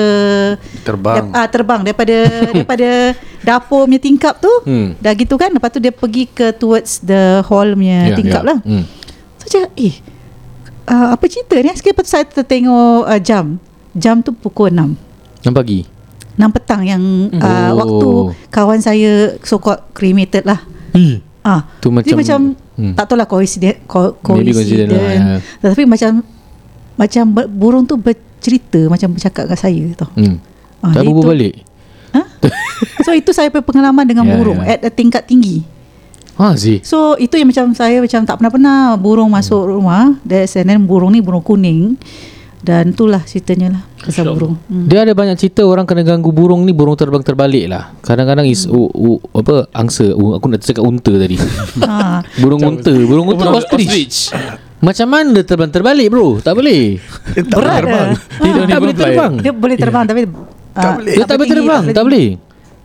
[0.80, 1.30] Terbang.
[1.30, 1.80] ah, terbang.
[1.82, 2.16] Daripada
[2.54, 2.88] daripada
[3.40, 4.94] dapur punya tingkap tu Hmm.
[4.96, 5.50] dah gitu kan?
[5.50, 8.48] Lepas tu dia pergi ke towards the hall punya Ya, tingkap ya.
[8.48, 8.58] lah.
[8.60, 8.84] Hmm.
[9.36, 9.94] so cakap eh
[10.86, 11.70] uh, apa cerita ni?
[11.70, 13.58] Sekali lepas tu saya tertengok uh, jam.
[13.92, 14.94] Jam tu pukul 6
[15.42, 15.86] 6 pagi?
[16.34, 17.74] 6 petang yang uh, Oh.
[17.76, 18.08] waktu
[18.48, 20.62] kawan saya so called cremated lah
[21.44, 22.38] ah Tu jadi macam macam
[22.80, 22.94] hmm.
[22.96, 26.10] tak tahu lah coincident co- coincident lah, tetapi macam
[26.96, 30.36] macam ber- burung tu bercerita macam bercakap dengan saya tau hmm.
[30.80, 31.54] ah, Tak tu- balik
[32.14, 32.22] Ha?
[33.02, 34.78] So itu saya punya pengalaman dengan Ya, burung ya.
[34.78, 35.66] at a tingkat tinggi.
[36.38, 40.14] Ha Zee So itu yang macam saya macam tak pernah-pernah burung masuk rumah.
[40.22, 41.98] That's and then burung ni burung kuning.
[42.64, 44.56] Dan itulah ceritanya lah pasal burung.
[44.72, 44.88] Hmm.
[44.88, 47.92] Dia ada banyak cerita orang kena ganggu burung ni burung terbang terbalik lah.
[48.00, 51.36] Kadang-kadang is u, u, apa angsa u, aku nak cakap unta tadi.
[51.84, 52.24] ha.
[52.40, 54.32] burung unta, burung unta ostrich.
[54.80, 56.40] Macam mana dia terbang terbalik bro?
[56.40, 56.96] Tak boleh.
[57.52, 58.08] Berat dah.
[58.16, 59.04] Dia don't tak even boleh fly.
[59.04, 59.32] terbang.
[59.44, 61.14] Dia boleh terbang tapi Tak ah, boleh.
[61.14, 62.06] Dia tak boleh terbang, tak tinggi.
[62.08, 62.26] boleh.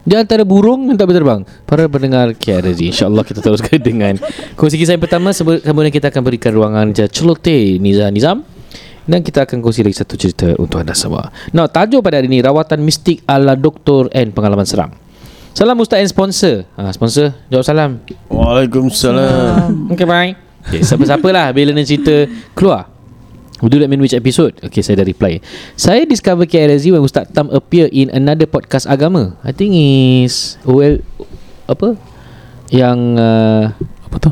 [0.00, 1.40] Dia antara burung yang tak boleh terbang.
[1.64, 4.16] Para pendengar KRZ, insyaAllah kita teruskan dengan
[4.56, 5.32] kongsi kisah yang pertama.
[5.32, 8.59] Kemudian kita akan berikan ruangan celote Niza Nizam.
[9.08, 11.32] Dan kita akan kongsi lagi satu cerita untuk anda semua.
[11.52, 14.12] Now, tajuk pada hari ini, rawatan mistik ala Dr.
[14.12, 14.92] N pengalaman seram.
[15.50, 16.54] Salam Ustaz and sponsor.
[16.78, 17.90] Ha, sponsor, jawab salam.
[18.30, 19.90] Waalaikumsalam.
[19.92, 20.32] Okay, bye.
[20.68, 22.86] Okay, siapa-siapa lah bila ni cerita keluar.
[23.60, 24.56] Do that mean which episode?
[24.64, 25.36] Okay, saya dah reply.
[25.76, 29.36] Saya discover KRZ when Ustaz Tam appear in another podcast agama.
[29.44, 30.96] I think is well
[31.68, 31.92] apa?
[32.72, 33.64] Yang uh,
[34.08, 34.30] Apa tu?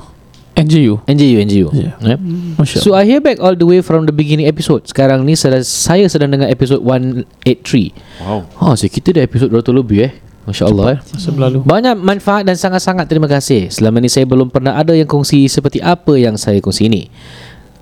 [0.59, 1.94] NJU NJU NJU Yeah.
[2.03, 2.18] yeah.
[2.59, 4.83] Masya So I hear back all the way from the beginning episode.
[4.90, 7.94] Sekarang ni saya, saya sedang dengar episode 183
[8.27, 8.40] Wow.
[8.59, 10.12] Ha, so kita dah episode 200 lebih eh.
[10.49, 11.59] Masya Allah eh Masa berlalu.
[11.62, 13.71] Banyak manfaat dan sangat-sangat terima kasih.
[13.71, 17.07] Selama ni saya belum pernah ada yang kongsi Seperti apa yang saya kongsi ini.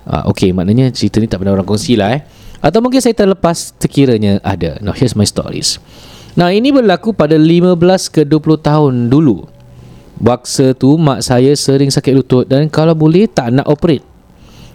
[0.05, 2.21] Uh, Okay maknanya cerita ni tak pernah orang kongsi lah eh.
[2.61, 4.77] Atau mungkin saya terlepas Sekiranya ada.
[4.85, 5.81] Now here's my stories.
[6.37, 7.73] Nah ini berlaku pada 15
[8.13, 9.56] ke 20 tahun dulu
[10.17, 14.01] Waksa tu mak saya sering sakit lutut Dan kalau boleh tak nak operate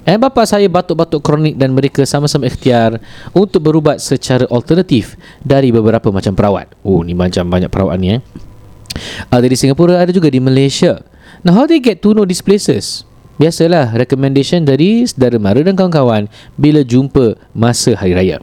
[0.03, 2.99] Eh bapa saya batuk-batuk kronik dan mereka sama-sama ikhtiar
[3.31, 5.15] untuk berubat secara alternatif
[5.47, 6.75] dari beberapa macam perawat.
[6.83, 8.21] Oh ni macam banyak perawat ni eh.
[9.31, 11.07] Ada di Singapura ada juga di Malaysia.
[11.47, 13.07] Now how they get to know these places?
[13.39, 16.27] Biasalah recommendation dari saudara mara dan kawan-kawan
[16.59, 18.43] bila jumpa masa hari raya.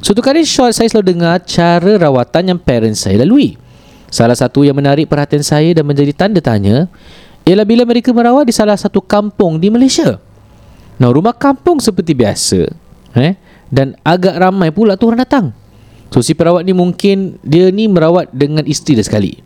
[0.00, 3.60] Suatu kali short saya selalu dengar cara rawatan yang parents saya lalui.
[4.10, 6.86] Salah satu yang menarik perhatian saya dan menjadi tanda tanya
[7.46, 10.18] ialah bila mereka merawat di salah satu kampung di Malaysia.
[10.96, 12.60] Nah, rumah kampung seperti biasa
[13.16, 13.34] eh
[13.72, 15.46] dan agak ramai pula tu orang datang.
[16.12, 19.42] So si perawat ni mungkin dia ni merawat dengan isteri dia sekali.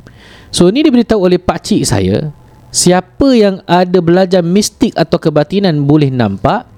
[0.52, 2.34] So ni diberitahu oleh pak cik saya,
[2.68, 6.68] siapa yang ada belajar mistik atau kebatinan boleh nampak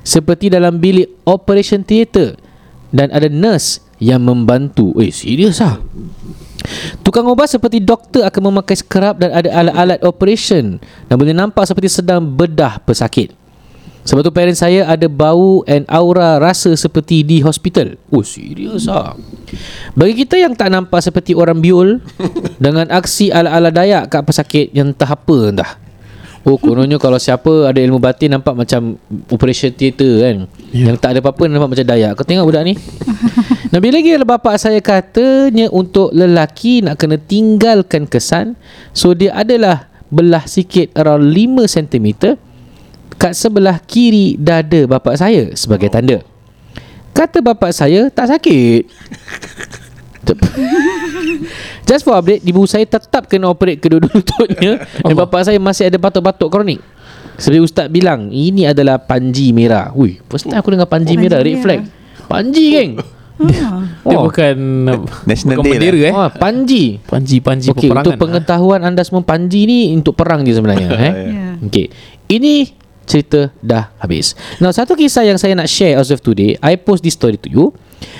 [0.00, 2.40] seperti dalam bilik operation theatre
[2.88, 4.96] dan ada nurse yang membantu.
[4.96, 5.82] Eh, serius ah.
[7.02, 11.88] Tukang ubat seperti doktor akan memakai skrap dan ada alat-alat operation dan boleh nampak seperti
[12.00, 13.32] sedang bedah pesakit.
[14.08, 17.92] Sebab tu parents saya ada bau and aura rasa seperti di hospital.
[18.08, 19.12] Oh, serius ah.
[19.92, 22.00] Bagi kita yang tak nampak seperti orang biol
[22.64, 25.87] dengan aksi ala-ala Dayak kat pesakit yang entah apa entah.
[26.48, 28.96] Oh, kononnya kalau siapa ada ilmu batin nampak macam
[29.28, 30.36] operation theatre kan.
[30.72, 30.88] Yeah.
[30.88, 32.16] Yang tak ada apa-apa nampak macam Dayak.
[32.16, 32.74] Kau tengok budak ni.
[33.68, 38.56] Nah, bila lagi bapak saya katanya untuk lelaki nak kena tinggalkan kesan.
[38.96, 42.32] So, dia adalah belah sikit around 5 cm
[43.20, 46.24] kat sebelah kiri dada bapak saya sebagai tanda.
[47.12, 48.88] Kata bapak saya tak sakit.
[50.28, 50.38] Tep.
[51.88, 55.96] Just for update Ibu saya tetap kena operate kedua-dua lututnya Dan bapak saya masih ada
[55.96, 56.84] batuk-batuk kronik
[57.40, 61.40] Seperti Ustaz bilang Ini adalah panji merah Ui, first time aku dengar panji Oh, merah
[61.40, 61.80] panji Red flag
[62.28, 62.92] Panji geng
[63.48, 63.68] Dia
[64.02, 64.26] Oh.
[64.26, 64.56] bukan
[65.30, 69.64] National bukan Day bendera eh oh, Panji Panji-panji Okey, peperangan untuk pengetahuan anda semua Panji
[69.64, 71.14] ni untuk perang je sebenarnya eh?
[71.32, 71.48] Ya.
[71.62, 71.86] Okey.
[72.28, 72.54] Ini
[73.08, 74.36] cerita dah habis.
[74.60, 77.48] Now, satu kisah yang saya nak share as of today, I post this story to
[77.48, 77.64] you.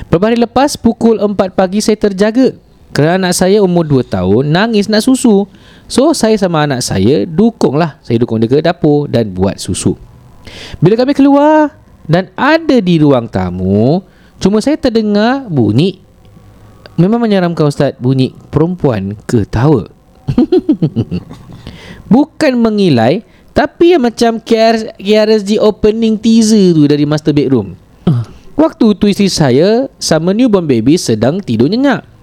[0.09, 2.57] Beberapa hari lepas, pukul 4 pagi saya terjaga.
[2.97, 5.45] Kerana anak saya umur 2 tahun, nangis nak susu.
[5.87, 8.01] So, saya sama anak saya, dukunglah.
[8.03, 9.95] Saya dukung dia ke dapur dan buat susu.
[10.81, 11.77] Bila kami keluar
[12.09, 14.01] dan ada di ruang tamu,
[14.41, 16.01] cuma saya terdengar bunyi.
[16.99, 19.87] Memang menyeramkan Ustaz, bunyi perempuan ketawa.
[22.13, 23.25] Bukan mengilai
[23.57, 27.88] Tapi yang macam KR, KRSG opening teaser tu Dari master bedroom
[28.59, 32.19] Waktu tu isteri saya Sama newborn baby sedang tidur nyenyak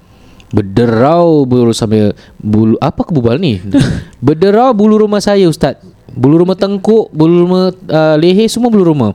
[0.56, 3.60] Berderau bulu sampai bulu apa kebubal ni?
[4.26, 5.82] Berderau bulu rumah saya ustaz.
[6.16, 9.12] Bulu rumah tengkuk, bulu rumah uh, leher semua bulu rumah.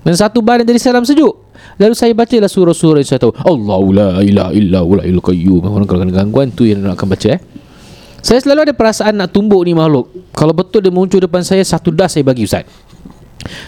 [0.00, 1.34] Dan satu badan jadi seram sejuk.
[1.76, 3.36] Lalu saya bacalah surah-surah yang saya tahu.
[3.36, 5.60] Allahu la ilaha illa huwal hayyul qayyum.
[5.66, 7.40] Orang kalau kena gangguan tu yang nak akan baca eh.
[8.24, 10.08] Saya selalu ada perasaan nak tumbuk ni makhluk.
[10.32, 12.64] Kalau betul dia muncul depan saya satu dah saya bagi ustaz.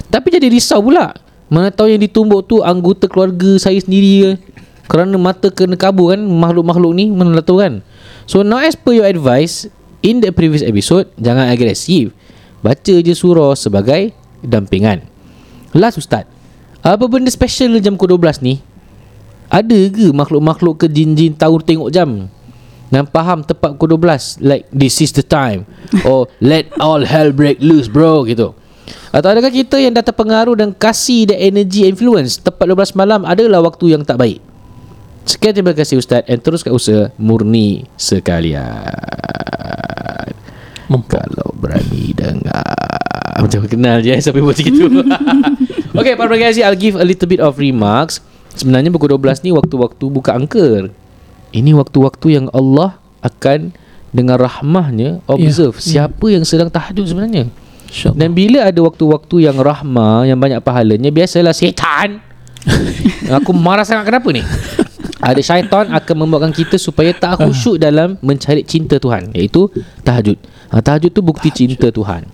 [0.08, 1.12] Tapi jadi risau pula.
[1.50, 4.30] Mana tahu yang ditumbuk tu anggota keluarga saya sendiri ke.
[4.86, 7.82] Kerana mata kena kabur kan makhluk-makhluk ni mana lah tahu kan.
[8.30, 9.66] So now as per your advice
[10.02, 12.14] in the previous episode jangan agresif.
[12.62, 14.14] Baca je surah sebagai
[14.46, 15.02] dampingan.
[15.74, 16.26] Last ustaz.
[16.80, 18.62] Apa benda special jam pukul 12 ni?
[19.50, 22.30] Ada ke makhluk-makhluk ke jin-jin tahu tengok jam?
[22.90, 25.62] Dan faham tepat pukul 12 Like this is the time
[26.02, 28.50] Or let all hell break loose bro Gitu
[29.10, 32.38] Atau adakah kita yang dah terpengaruh Dan kasih the energy influence?
[32.38, 34.38] Tepat 12 malam Adalah waktu yang tak baik.
[35.26, 36.24] Sekian terima kasih Ustaz.
[36.30, 38.70] And terus kat usaha Murni sekalian.
[40.90, 43.38] Kalau berani dengar.
[43.38, 44.86] Macam kenal je eh, Sampai buat macam itu
[46.02, 48.18] Okay para guys I'll give a little bit of remarks.
[48.58, 50.90] Sebenarnya pukul 12 ni Waktu-waktu buka angker.
[51.54, 53.70] Ini waktu-waktu yang Allah Akan
[54.10, 57.46] Dengan rahmahnya Observe yeah, Siapa yang sedang tahajud sebenarnya.
[58.14, 62.22] Dan bila ada waktu-waktu yang rahmah Yang banyak pahalanya Biasalah setan
[63.42, 64.46] Aku marah sangat kenapa ni?
[65.20, 69.68] Ada syaitan akan membuatkan kita Supaya tak khusyuk dalam Mencari cinta Tuhan Iaitu
[70.06, 70.38] tahajud.
[70.70, 72.30] Ha, Tahajud tu bukti cinta Tuhan.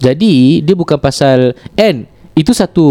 [0.00, 2.86] Jadi Dia bukan pasal And Itu satu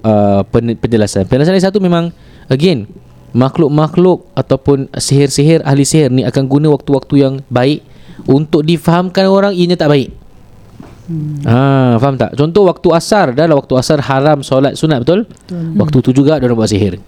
[0.00, 1.28] uh, pen- Penjelasan.
[1.28, 2.10] Penjelasan yang satu memang
[2.48, 2.88] Again
[3.36, 7.84] Makhluk-makhluk Ataupun sihir-sihir Ahli sihir ni akan guna waktu-waktu yang baik
[8.24, 10.21] Untuk difahamkan orang Ianya tak baik
[11.42, 12.38] Ah, faham tak?
[12.38, 15.26] Contoh waktu asar dah lah waktu asar haram solat sunat betul?
[15.26, 15.64] Betul.
[15.74, 17.02] Waktu tu juga dia orang buat sihir.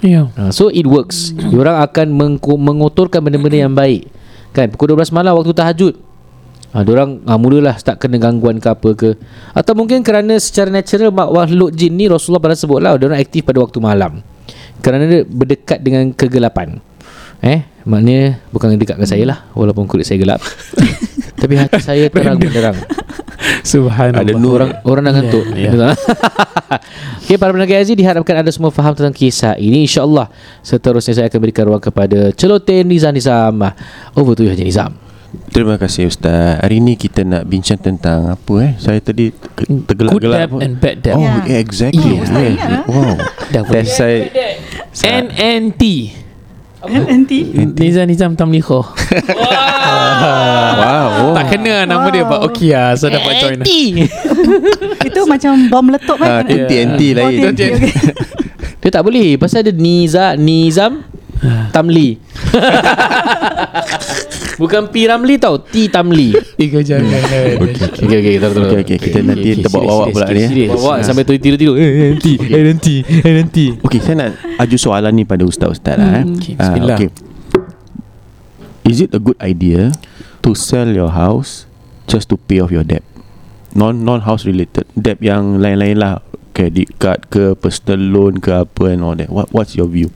[0.00, 0.32] Ya.
[0.34, 1.30] Ha, so it works.
[1.36, 4.08] Diorang akan mengko- mengotorkan benda-benda yang baik.
[4.50, 5.94] Kan pukul 12 malam waktu tahajud.
[6.70, 9.10] Ha, diorang ha, mulalah start kena gangguan ke apa ke.
[9.52, 13.44] Atau mungkin kerana secara natural mak- makhluk jin ni Rasulullah pada sebut lah diorang aktif
[13.44, 14.22] pada waktu malam.
[14.80, 16.80] Kerana dia berdekat dengan kegelapan.
[17.40, 20.40] Eh, maknanya bukan dekat dengan saya lah walaupun kulit saya gelap.
[21.40, 22.76] Tapi hati saya terang benderang.
[23.62, 24.24] Subhanallah.
[24.24, 24.56] Ada nur.
[24.60, 25.44] Orang orang dah ngantuk.
[25.54, 25.94] Ya, Yeah,
[27.26, 30.30] Okey, para pendengar Aziz diharapkan anda semua faham tentang kisah ini insya-Allah.
[30.62, 33.54] Seterusnya saya akan berikan ruang kepada celoten Nizam Nizam.
[34.18, 35.10] Over to you Haji Nizam.
[35.54, 40.38] Terima kasih Ustaz Hari ini kita nak bincang tentang Apa eh Saya tadi Good Tergelak-gelak
[40.42, 40.58] dab apa?
[40.58, 41.14] and bad dab.
[41.14, 42.82] Oh yeah, exactly Oh, Ustaz ingat, ah?
[42.90, 43.14] Wow.
[43.70, 44.26] That's saya
[45.30, 45.82] NNT.
[46.88, 47.38] Nanti
[47.76, 48.80] Nizam Nizam Tamliho.
[50.70, 51.34] Wow oh.
[51.34, 53.66] Tak kena nama dia But okay lah So dapat join lah.
[55.08, 57.92] Itu macam bom meletup Ah, kan TNT Oh, lain TNT, okay.
[58.80, 61.04] Dia tak boleh pasal ada Niza Nizam
[61.72, 62.20] Tamli.
[64.60, 66.36] Bukan P Ramli tau, T Tamli.
[66.60, 67.56] Eh kau jangan Okey
[68.04, 68.66] okey okay, kita terus.
[68.68, 70.68] Okey, okey, kita nanti terbawa-bawa pula ni, eh.
[70.68, 71.80] Bawa sampai tu tidur-tidur.
[71.80, 73.64] Eh nanti, eh nanti, eh nanti.
[73.80, 76.24] Okey, saya nak aju soalan ni pada ustaz-ustaz lah eh.
[76.28, 76.98] Okey, Ah, bismillah.
[77.00, 77.08] okey.
[78.84, 79.96] Is it a good idea
[80.44, 81.64] to sell your house
[82.04, 83.04] just to pay off your debt?
[83.72, 86.20] Non non house related debt yang lain-lain lah
[86.52, 89.32] credit card ke personal loan ke apa and all that.
[89.32, 90.12] What what's your view?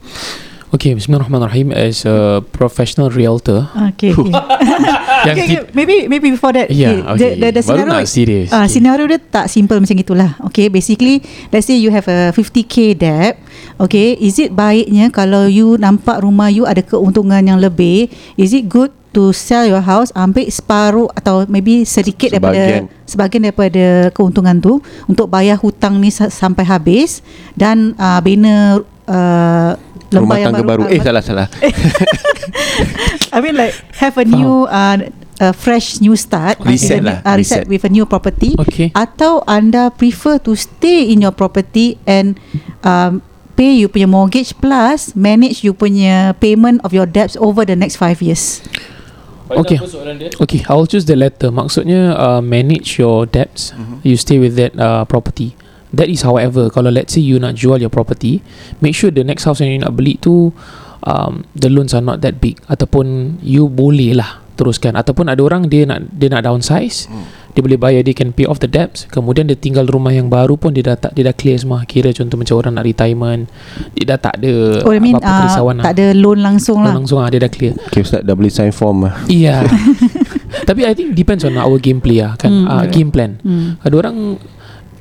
[0.74, 4.34] Okay Bismillahirrahmanirrahim As a professional realtor Okay, okay.
[5.30, 5.60] Yang okay, okay.
[5.70, 7.14] Maybe maybe before that Yeah, okay, okay.
[7.14, 8.48] the, the, the Baru scenario nak serious.
[8.50, 8.70] uh, Okay.
[8.74, 11.22] Scenario dia tak simple macam itulah Okay basically
[11.54, 13.38] Let's say you have a 50k debt
[13.78, 18.66] Okay Is it baiknya Kalau you nampak rumah you Ada keuntungan yang lebih Is it
[18.66, 22.90] good to sell your house Ambil separuh Atau maybe sedikit Sebahagian.
[22.90, 27.22] daripada Sebagian daripada keuntungan tu Untuk bayar hutang ni sa- sampai habis
[27.54, 29.78] Dan uh, bina uh,
[30.22, 30.84] Rumah tangga baru.
[30.86, 31.46] Eh uh, salah salah.
[33.34, 35.10] I mean like have a new uh,
[35.42, 37.66] a fresh new start Reset with a- lah, uh, reset.
[37.66, 37.68] reset.
[37.68, 38.94] with a new property Okay.
[38.94, 42.38] atau anda prefer to stay in your property and
[42.86, 43.18] um,
[43.58, 47.98] pay you punya mortgage plus manage you punya payment of your debts over the next
[47.98, 48.62] 5 years
[49.44, 49.76] Okay
[50.40, 55.04] Okay I'll choose the latter Maksudnya uh, Manage your debts You stay with that uh,
[55.04, 55.52] property
[55.94, 58.42] That is however Kalau let's say you nak jual your property
[58.82, 60.50] Make sure the next house yang you nak beli tu
[61.06, 65.66] um, The loans are not that big Ataupun You boleh lah Teruskan Ataupun ada orang
[65.66, 67.10] Dia nak dia nak downsize
[67.54, 70.54] Dia boleh bayar Dia can pay off the debts Kemudian dia tinggal rumah yang baru
[70.54, 73.50] pun Dia dah tak, dia dah clear semua Kira contoh macam orang nak retirement
[73.98, 76.94] Dia dah tak ada oh I mean Apa-apa uh, kerisauan tak ada loan langsung lah
[76.94, 79.14] lah Langsung lah Dia dah clear Okay ustaz dah boleh sign form lah.
[79.26, 79.66] Iya.
[80.68, 82.50] Tapi I think depends on our gameplay lah kan.
[82.50, 82.64] Hmm.
[82.64, 83.30] Mm, uh, game plan.
[83.42, 83.82] hmm.
[83.82, 84.16] Ada orang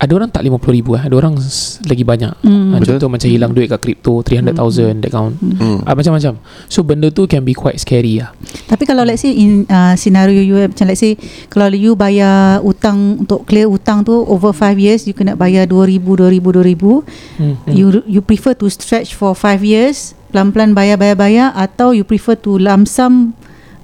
[0.04, 1.04] ada orang tak 50 ribu eh.
[1.08, 1.40] Ada orang
[1.88, 2.34] lagi banyak.
[2.44, 2.76] Hmm.
[2.76, 3.00] Uh, Betul.
[3.00, 5.40] contoh macam hilang duit kat kripto 300,000 that count.
[5.40, 5.80] Hmm.
[5.80, 6.44] Uh, macam-macam.
[6.68, 8.36] So benda tu can be quite scary lah.
[8.68, 11.16] Tapi kalau let's say in uh, scenario you macam let's say
[11.48, 16.04] kalau you bayar utang untuk clear utang tu over 5 years you kena bayar 2000
[16.04, 17.06] 2000 2000
[17.40, 17.56] Hmm.
[17.70, 22.34] you you prefer to stretch for 5 years pelan-pelan bayar bayar bayar atau you prefer
[22.34, 23.32] to lump sum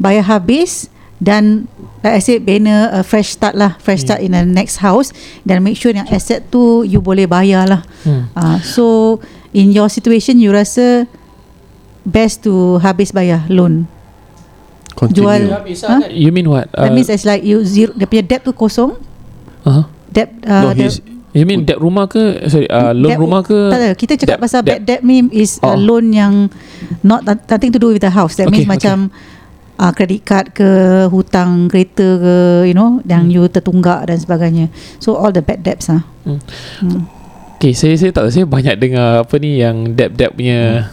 [0.02, 1.68] bayar habis dan
[2.00, 5.12] like I said bina a fresh start lah fresh start in the next house
[5.44, 8.32] dan make sure yang asset tu you boleh bayar lah Hmm.
[8.34, 9.20] uh, so
[9.52, 11.06] in your situation you rasa
[12.02, 13.86] best to habis bayar loan
[14.96, 15.24] Continue.
[15.24, 15.42] Jual.
[15.80, 16.02] Huh?
[16.12, 16.68] You mean what?
[16.72, 19.00] that means it's like you zero dia punya debt tu kosong
[19.64, 19.88] uh-huh.
[20.08, 22.50] debt No, uh, the- he's You mean debt rumah ke?
[22.50, 23.70] Sorry, uh, loan Debt- rumah ke?
[23.70, 23.90] Tak ada.
[23.94, 24.98] Kita cakap Debt- pasal bad debt.
[24.98, 25.78] debt ni is a Oh.
[25.78, 26.50] loan yang
[27.06, 28.34] not nothing to do with the house.
[28.34, 29.14] That means Okay, macam
[29.80, 30.70] uh, credit card ke
[31.08, 32.36] hutang kereta ke
[32.68, 33.34] you know yang Hmm.
[33.34, 34.68] you tertunggak dan sebagainya.
[35.00, 36.04] So all the bad debts ah.
[36.28, 36.44] Hmm.
[36.84, 37.08] Hmm.
[37.56, 38.32] Okay, saya saya tak tahu.
[38.32, 40.88] Saya banyak dengar apa ni yang debt-debt punya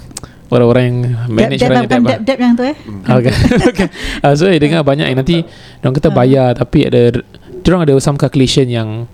[0.46, 2.06] orang-orang yang Debt, manage debt orang bukan debt.
[2.06, 2.76] debt, debt yang tu eh.
[3.06, 3.34] Okay.
[3.70, 3.88] okay.
[4.18, 5.42] Uh, so saya dengar banyak yang nanti
[5.82, 6.14] orang kata Ah.
[6.14, 7.02] bayar tapi ada
[7.66, 9.10] orang ada some calculation yang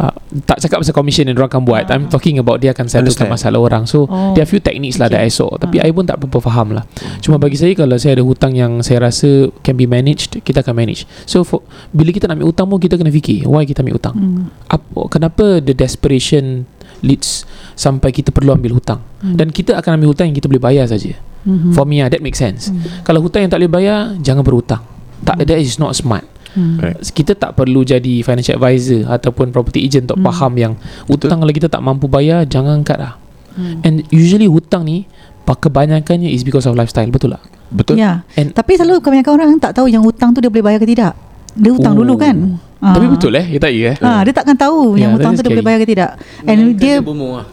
[0.00, 0.12] uh,
[0.48, 1.84] tak cakap pasal commission yang orang akan buat.
[1.92, 1.94] Ah.
[2.00, 3.84] I'm talking about dia akan settlekan masalah orang.
[3.84, 4.32] So Oh.
[4.32, 5.86] there are few techniques lah that I saw tapi Ah.
[5.86, 6.88] I pun tak berapa faham lah.
[7.20, 10.72] Cuma bagi saya kalau saya ada hutang yang saya rasa can be managed, kita akan
[10.72, 11.04] manage.
[11.28, 11.60] So for,
[11.92, 14.16] bila kita nak ambil hutang pun kita kena fikir why kita ambil hutang.
[14.16, 14.42] Hmm.
[14.72, 16.64] Apa kenapa the desperation
[17.04, 17.44] leads
[17.76, 19.04] sampai kita perlu ambil hutang.
[19.20, 19.36] Hmm.
[19.36, 21.12] Dan kita akan ambil hutang yang kita boleh bayar saja.
[21.44, 21.72] Hmm.
[21.72, 22.68] For me ah, that makes sense.
[22.68, 23.04] Hmm.
[23.04, 24.84] Kalau hutang yang tak boleh bayar Jangan berhutang
[25.24, 26.82] Tak that is not smart Hmm.
[26.82, 26.98] Right.
[26.98, 30.26] Kita tak perlu jadi Financial advisor Ataupun property agent Untuk Hmm.
[30.26, 30.72] faham yang
[31.06, 33.14] Hutang kalau kita tak mampu bayar Jangan angkat lah
[33.50, 33.82] Hmm.
[33.82, 35.10] And usually hutang ni
[35.50, 37.42] Kebanyakannya is because of lifestyle Betul tak?
[37.74, 37.98] betul.
[37.98, 38.22] Ya.
[38.34, 41.18] And Tapi selalu kebanyakan orang tak tahu yang hutang tu dia boleh bayar ke tidak.
[41.58, 42.06] Dia hutang Oh.
[42.06, 42.62] dulu kan.
[42.78, 42.94] Ah.
[42.94, 43.96] Tapi betul eh, ya tak ya eh.
[43.98, 46.10] Ah, dia takkan tahu Yeah, yang hutang tu dia boleh bayar ke tidak.
[46.46, 47.46] And dia bomo lah.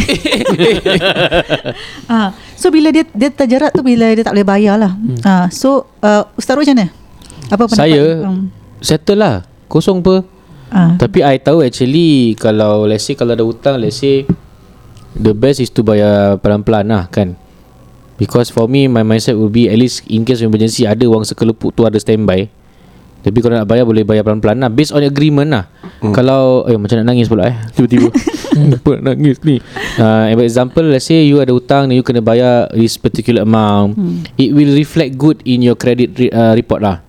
[2.06, 4.92] ah, so bila dia dia terjerat tu bila dia tak boleh bayar lah.
[4.94, 5.18] Hmm.
[5.22, 6.86] Ah, so uh, Ustaz Rul macam mana?
[7.50, 7.76] Apa pendapat?
[7.76, 8.48] Saya Um,
[8.80, 9.34] settle lah.
[9.66, 10.22] Kosong apa?
[10.70, 10.94] ah.
[10.96, 14.22] Tapi I tahu actually kalau let's say kalau ada hutang let's say
[15.14, 17.34] the best is to bayar pelan-pelan lah kan.
[18.16, 21.24] Because for me my mindset will be at least in case of emergency ada wang
[21.26, 22.46] sekelupuk tu ada standby.
[23.20, 25.64] Tapi kalau nak bayar boleh bayar pelan-pelan lah based on agreement lah.
[26.00, 26.16] Hmm.
[26.16, 28.08] Kalau eh macam nak nangis pula eh tiba-tiba.
[28.50, 29.60] Kenapa nak nangis ni?
[30.00, 33.96] Uh, example let's say you ada hutang dan you kena bayar this particular amount.
[33.96, 34.24] Hmm.
[34.40, 37.04] It will reflect good in your credit re- uh, report lah.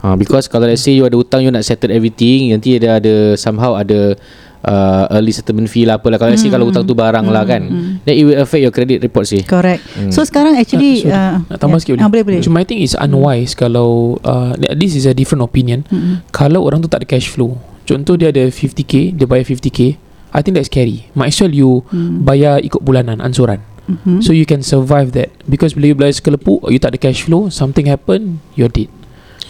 [0.00, 3.14] Ha, because kalau let's say you ada hutang you nak settle everything nanti ada ada
[3.36, 4.16] somehow ada
[4.64, 7.60] uh, early settlement fee lah apalah kalau say kalau hutang tu barang lah kan
[8.04, 9.44] then it will affect your credit report sih.
[9.44, 9.84] Correct.
[9.92, 10.08] Hmm.
[10.08, 11.12] So sekarang actually sorry.
[11.12, 12.40] uh, Nak tambah sikit Ah, boleh boleh.
[12.40, 15.84] Cuma I think it's unwise kalau uh, this is a different opinion.
[15.88, 16.24] Mm-mm.
[16.32, 17.60] Kalau orang tu tak ada cash flow.
[17.84, 19.98] Contoh dia ada 50k, dia bayar 50k.
[20.30, 21.10] I think that's scary.
[21.12, 22.22] Might as well you Hmm.
[22.22, 23.60] bayar ikut bulanan ansuran.
[23.84, 24.22] Mhm.
[24.22, 27.50] So you can survive that because bila you bayar sekelepuk, you tak ada cash flow,
[27.50, 28.86] something happen, you're dead.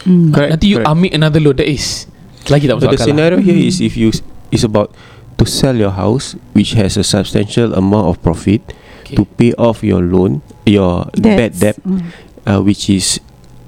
[0.00, 0.32] Hmm.
[0.32, 0.90] Correct, Nanti you correct.
[0.90, 1.56] ambil another loan.
[1.56, 2.08] That is
[2.46, 2.96] lagi tak So masuk the akal.
[2.96, 3.06] lah.
[3.06, 4.08] scenario here is if you
[4.48, 4.88] is about
[5.36, 8.64] to sell your house which has a substantial amount of profit
[9.04, 9.14] Okay.
[9.14, 11.58] to pay off your loan your bad Debts.
[11.58, 12.00] debt Mm.
[12.46, 13.20] uh, which is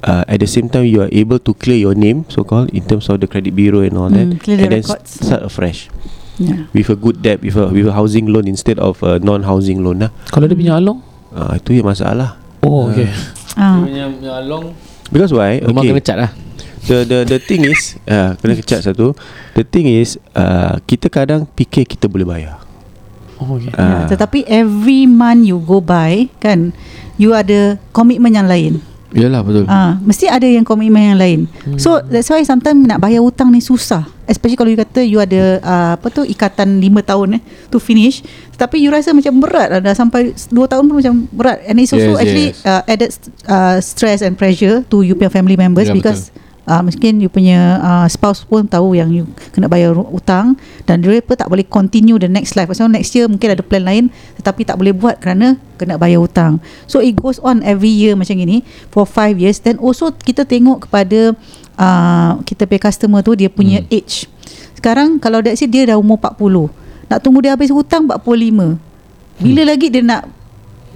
[0.03, 2.81] uh, at the same time you are able to clear your name so called in
[2.83, 5.11] terms of the credit bureau and all that Mm, clear the and then s- records.
[5.21, 5.93] start afresh
[6.37, 6.65] Yeah.
[6.73, 10.09] with a good debt with a with a housing loan instead of a non-housing loan
[10.09, 13.05] lah Kalau dia punya along, uh, itu yang masalah oh okay.
[13.53, 13.85] Ah.
[13.85, 14.73] Punya punya long
[15.13, 16.31] because why rumah okay kena cat lah.
[16.89, 19.13] the the the thing is uh, kena kecat satu
[19.55, 22.59] the thing is uh, kita kadang fikir kita boleh bayar
[23.43, 23.75] Oh okay.
[23.75, 24.07] Ya, Ah.
[24.07, 26.71] tetapi every month you go by kan
[27.19, 28.79] you ada komitmen yang lain.
[29.13, 29.65] Yalah betul.
[29.69, 31.41] Ah, mesti ada yang komitmen yang lain.
[31.69, 31.77] Hmm.
[31.77, 34.09] So that's why sometimes nak bayar hutang ni susah.
[34.25, 38.25] Especially kalau you kata you ada uh, apa tu ikatan 5 tahun eh to finish.
[38.57, 41.61] Tapi you rasa macam berat lah dah sampai 2 tahun pun macam berat.
[41.69, 42.65] And it's also Yes, actually yes.
[42.65, 43.11] uh, added
[43.45, 46.33] uh, stress and pressure to you punya family members Ya, because
[46.67, 50.55] uh, mungkin you punya uh, spouse pun tahu yang you kena bayar hutang
[50.87, 52.71] dan dia pun tak boleh continue the next life.
[52.75, 54.05] So next year mungkin ada plan lain
[54.39, 56.63] tetapi tak boleh buat kerana kena bayar hutang.
[56.87, 60.89] So it goes on every year macam ini for 5 years then also kita tengok
[60.89, 61.35] kepada
[61.79, 63.91] uh, kita pay customer tu dia punya Hmm.
[63.91, 64.29] age.
[64.77, 66.71] Sekarang kalau let's say dia dah umur 40,
[67.07, 68.79] nak tunggu dia habis hutang 45.
[69.43, 70.42] Bila lagi dia nak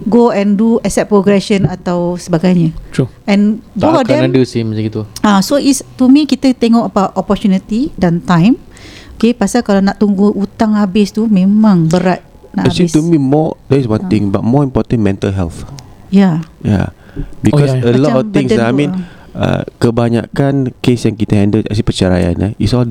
[0.05, 2.77] go and do asset progression atau sebagainya.
[2.93, 3.09] True.
[3.25, 5.03] And Tak both of akan them ada sih macam gitu.
[5.25, 8.61] Ah, so is to me kita tengok apa opportunity dan time.
[9.17, 12.21] Okay, pasal kalau nak tunggu hutang habis tu memang berat
[12.53, 13.01] nak actually habis.
[13.01, 14.09] to me more there is one Ah.
[14.13, 15.65] thing but more important mental health
[16.13, 16.45] Ya.
[16.61, 16.93] Yeah.
[17.41, 18.03] Because yeah, a yeah.
[18.03, 18.93] lot Macam of things I mean
[19.33, 22.89] uh, kebanyakan case yang kita handle actually perceraian eh, is all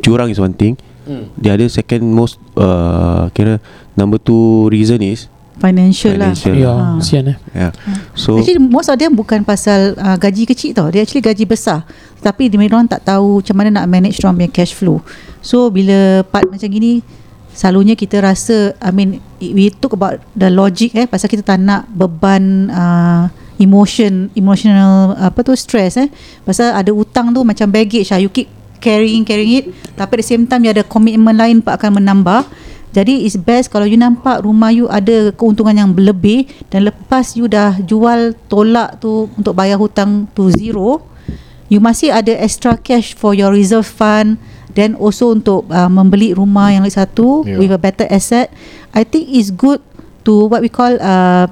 [0.00, 0.78] curang is one thing.
[1.02, 1.34] Hmm.
[1.34, 3.58] The other second most uh, kira
[3.98, 5.26] number two reason is
[5.60, 6.54] Financial, Financial.
[6.56, 6.96] Ya, Ah.
[6.96, 7.38] kesian eh.
[7.52, 7.72] yeah.
[8.16, 10.88] So Actually most of them bukan pasal uh, gaji kecil tau.
[10.88, 11.84] Dia actually gaji besar.
[12.22, 15.02] Tapi dia orang tak tahu macam mana nak manage dia punya cash flow.
[15.42, 17.02] So bila part macam gini
[17.52, 21.84] selalunya kita rasa I mean we talk about the logic eh pasal kita tak nak
[21.92, 23.28] beban uh,
[23.60, 26.08] emotion emotional apa tu stress eh
[26.48, 28.48] pasal ada hutang tu macam baggage lah you keep
[28.82, 32.48] carrying carrying it tapi at the same time you ada komitmen lain pun akan menambah
[32.92, 37.48] jadi it's best kalau you nampak rumah you ada keuntungan yang berlebih dan lepas you
[37.48, 41.00] dah jual tolak tu untuk bayar hutang to zero
[41.72, 44.36] you masih ada extra cash for your reserve fund
[44.76, 47.60] then also untuk uh, membeli rumah yang lagi satu Yeah.
[47.60, 48.48] with a better asset.
[48.96, 49.80] I think it's good
[50.24, 51.44] to what we call uh,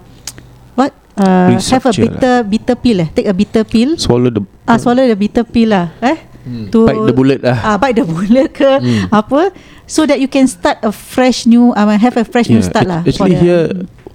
[0.72, 3.08] what uh, have a Restructure bitter bitter pill eh.
[3.12, 4.00] Take a bitter pill.
[4.00, 6.66] Swallow the ah swallow the bitter pill lah eh Hmm.
[6.68, 7.58] to bite the bullet lah.
[7.62, 9.06] ah bite the bullet ke Hmm.
[9.08, 9.54] apa
[9.86, 13.00] so that you can start a fresh new uh, have a fresh new start lah
[13.00, 13.64] act- for Actually the- here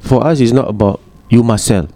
[0.04, 1.88] for us is not about you must sell.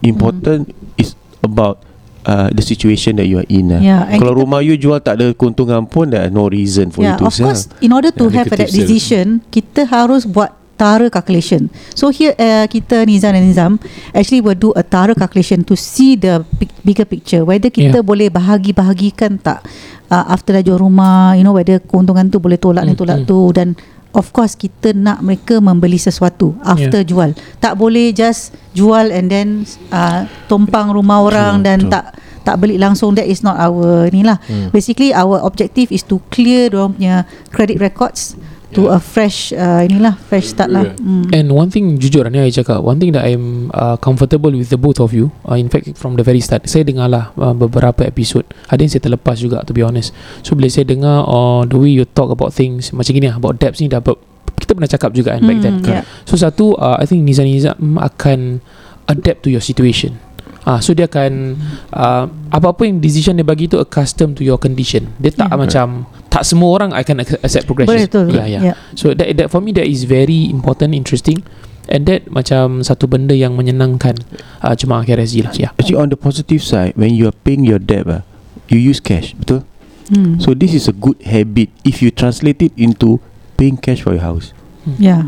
[0.00, 1.82] Important is about
[2.22, 3.70] uh, the situation that you are in.
[3.70, 3.78] lah.
[3.78, 7.22] Yeah, Kalau rumah you jual tak ada keuntungan pun there no reason for yeah, you
[7.22, 7.50] to of sell.
[7.50, 12.34] course in order to Yeah, have that decision kita harus buat tara calculation so here
[12.36, 13.72] uh, kita Nizam dan Nizam
[14.10, 18.06] actually will do a tara calculation to see the big, bigger picture whether kita Yeah.
[18.06, 19.62] boleh bahagi-bahagikan tak
[20.08, 23.18] uh, after dah jual rumah you know whether keuntungan tu boleh tolak ni Hmm, tolak
[23.22, 23.28] hmm.
[23.28, 23.68] tu dan
[24.12, 29.48] of course kita nak mereka membeli sesuatu after jual tak boleh just jual and then
[29.88, 31.92] uh, tumpang rumah orang True, dan true.
[31.92, 32.04] tak
[32.42, 34.68] tak beli langsung that is not our ni lah Hmm.
[34.68, 37.14] basically our objective is to clear dia punya
[37.48, 38.34] credit records
[38.72, 40.84] to a fresh uh, inilah fresh start lah.
[40.96, 41.28] Mm.
[41.32, 44.80] And one thing jujur ni saya cakap One thing that I'm uh, comfortable with the
[44.80, 48.02] both of you uh, In fact from the very start Saya dengar lah uh, beberapa
[48.02, 48.42] episod
[48.72, 50.10] Ada yang saya terlepas juga to be honest.
[50.42, 53.60] So bila saya dengar uh, The way you talk about things Macam gini lah About
[53.60, 54.20] depths ni dah ber-
[54.56, 55.74] Kita pernah cakap juga kan back then.
[55.82, 56.04] Mm, yeah.
[56.24, 58.62] So satu uh, I think Nizam Nizam akan
[59.10, 60.16] Adapt to your situation
[60.62, 61.58] Ah, so dia akan
[61.90, 65.10] uh, apa-apa yang decision dia bagi tu accustomed to your condition.
[65.18, 65.58] Dia tak Yeah.
[65.58, 65.86] macam
[66.30, 67.98] tak semua orang I can ac- accept progression.
[67.98, 68.30] Betul.
[68.30, 68.62] Yeah, yeah.
[68.70, 68.76] Yeah.
[68.94, 71.42] So that, that for me that is very important, interesting,
[71.90, 74.22] and that macam satu benda yang menyenangkan
[74.60, 75.52] uh, jemaah KRSG lah.
[75.52, 75.74] Yeah.
[75.74, 78.22] Actually on the positive side When you are paying your debt ah,
[78.70, 79.66] You use cash Betul
[80.04, 80.38] Mm.
[80.38, 83.22] So this is a good habit If you translate it into
[83.54, 84.50] Paying cash for your house
[84.98, 85.24] yeah.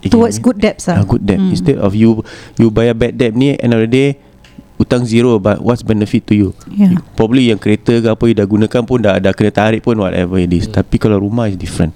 [0.00, 1.04] Towards good debts Ah, lah.
[1.04, 1.52] good debt Mm.
[1.52, 2.22] Instead of you
[2.56, 4.08] You bayar bad debt ni End of the day
[4.82, 6.50] Utang zero But what's benefit to you?
[6.66, 6.98] Yeah.
[7.14, 10.42] Probably yang kereta ke apa You dah gunakan pun Dah, dah kena tarik pun Whatever
[10.42, 10.66] it is.
[10.66, 11.94] Tapi kalau rumah is different.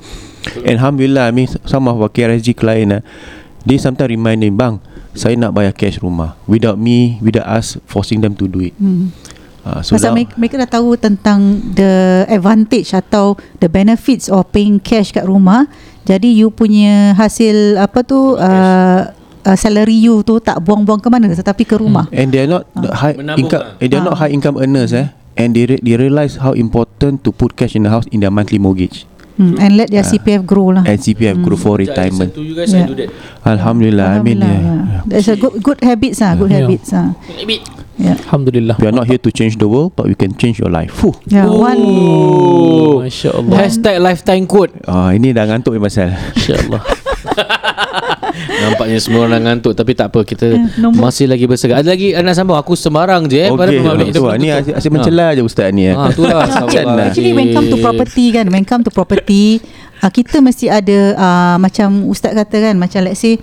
[0.62, 3.02] And Alhamdulillah I mean Some of our KRSG client ah,
[3.66, 4.78] They sometimes remind me Bang
[5.12, 6.38] Saya nak bayar cash rumah.
[6.46, 8.74] Without me Without us Forcing them to do it.
[8.78, 9.10] Mm.
[9.66, 14.46] uh, So Pasal now- mereka, mereka dah tahu tentang the advantage atau the benefits of
[14.54, 15.66] paying cash kat rumah.
[16.06, 19.10] Jadi you punya hasil apa tu uh,
[19.46, 22.10] uh, salary you tu tak buang-buang ke mana tetapi ke rumah.
[22.10, 23.62] And they are not the high Menabung income.
[23.62, 23.78] lah.
[23.78, 24.26] Eh, they are not Ah.
[24.26, 25.14] high income earners eh.
[25.36, 28.32] And they re- they realize how important to put cash in the house in their
[28.32, 29.52] monthly mortgage Hmm.
[29.60, 30.08] And let their Ah.
[30.08, 30.80] CPF grow lah.
[30.82, 32.32] and CPF grow for retirement.
[32.32, 32.84] To you guys Yeah.
[32.84, 33.12] I do that.
[33.44, 34.08] Alhamdulillah.
[34.08, 34.80] I mean, Alhamdulillah, yeah.
[34.88, 35.02] yeah.
[35.04, 36.64] That's a good good habits ah, good Yeah.
[36.64, 37.12] habits ah.
[38.00, 38.16] Yeah.
[38.16, 38.80] Alhamdulillah.
[38.80, 40.88] We are not here to change the world, but we can change your life.
[40.90, 41.12] Fuh.
[41.28, 43.56] Yeah, one Oh, Masya Allah.
[43.58, 44.72] Hashtag lifetime quote.
[44.84, 46.16] Ah, ini dah ngantuk ni pasal.
[46.32, 46.80] Masya Allah.
[48.62, 50.62] Nampaknya semua orang ngantuk tapi tak apa kita Eh,
[50.92, 51.80] masih lagi bersegar.
[51.80, 55.42] Ada lagi anak sambung aku sembarang je eh pada Tu ni asyik, asyik mencela je
[55.42, 55.86] ustaz ni.
[55.86, 55.94] eh.
[55.94, 56.46] Ha tu lah.
[56.62, 57.08] Macam lah.
[57.08, 59.58] Actually when come to property kan When come to property
[59.98, 63.38] uh, Kita mesti ada uh, Macam Ustaz kata kan Macam let's say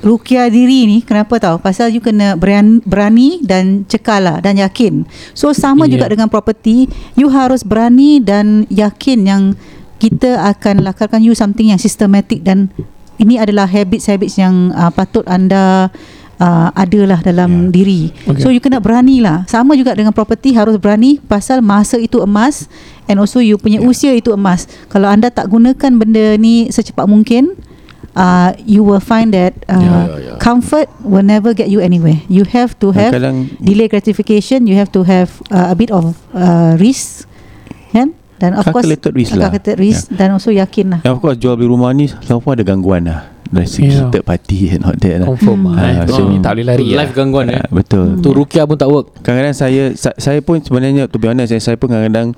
[0.00, 5.06] Rukia diri ni Kenapa tahu Pasal you kena berani, berani Dan cekal lah Dan yakin
[5.32, 5.94] So sama Yeah.
[5.94, 9.42] juga dengan property You harus berani Dan yakin yang
[9.96, 12.74] Kita akan lakarkan you Something yang systematic Dan
[13.22, 15.88] ini adalah habits-habits yang uh, Patut anda
[16.42, 17.72] uh, Adalah dalam Yeah.
[17.72, 18.42] diri Okay.
[18.42, 22.66] So you kena berani lah Sama juga dengan property Harus berani Pasal masa itu emas
[23.06, 23.86] And also you punya Yeah.
[23.86, 27.54] usia itu emas Kalau anda tak gunakan benda ni Secepat mungkin
[28.18, 30.32] uh, You will find that uh, Ya, ya, ya.
[30.42, 34.90] Comfort will never get you anywhere You have to have Kadang Delay gratification You have
[34.92, 37.30] to have uh, A bit of uh, Risk
[37.94, 39.46] Kan Dan of course Calculated risk lah.
[39.46, 42.52] Calculated risk Dan also yakin lah And of course jual beli rumah ni Selalu pun
[42.52, 44.08] ada gangguan lah Dari segi Yeah.
[44.08, 45.68] third party and all that lah Confirm Hmm.
[45.70, 45.78] lah.
[45.78, 45.94] Eh.
[45.94, 47.08] Ah, So, so- tak boleh lari Live lah.
[47.14, 47.54] gangguan eh.
[47.54, 49.06] Ah, Betul Tu Rukia pun tak work.
[49.20, 52.32] Kadang-kadang saya sa- saya pun sebenarnya to be honest saya, saya pun kadang-kadang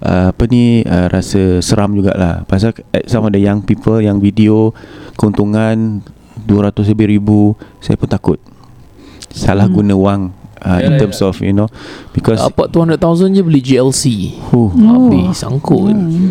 [0.00, 4.18] uh, apa ni uh, rasa seram jugalah pasal eh, some of the young people yang
[4.18, 4.72] video
[5.14, 6.00] keuntungan
[6.40, 7.40] 200 lebih ribu
[7.78, 8.38] saya pun takut
[9.28, 9.76] salah Hmm.
[9.76, 10.22] guna wang
[10.60, 11.68] uh, in Yalah, terms of you know
[12.10, 12.98] because Dapat 200,000
[13.32, 14.02] je beli GLC.
[14.48, 15.90] huh, Habis sangkut.
[15.90, 16.30] Hmm.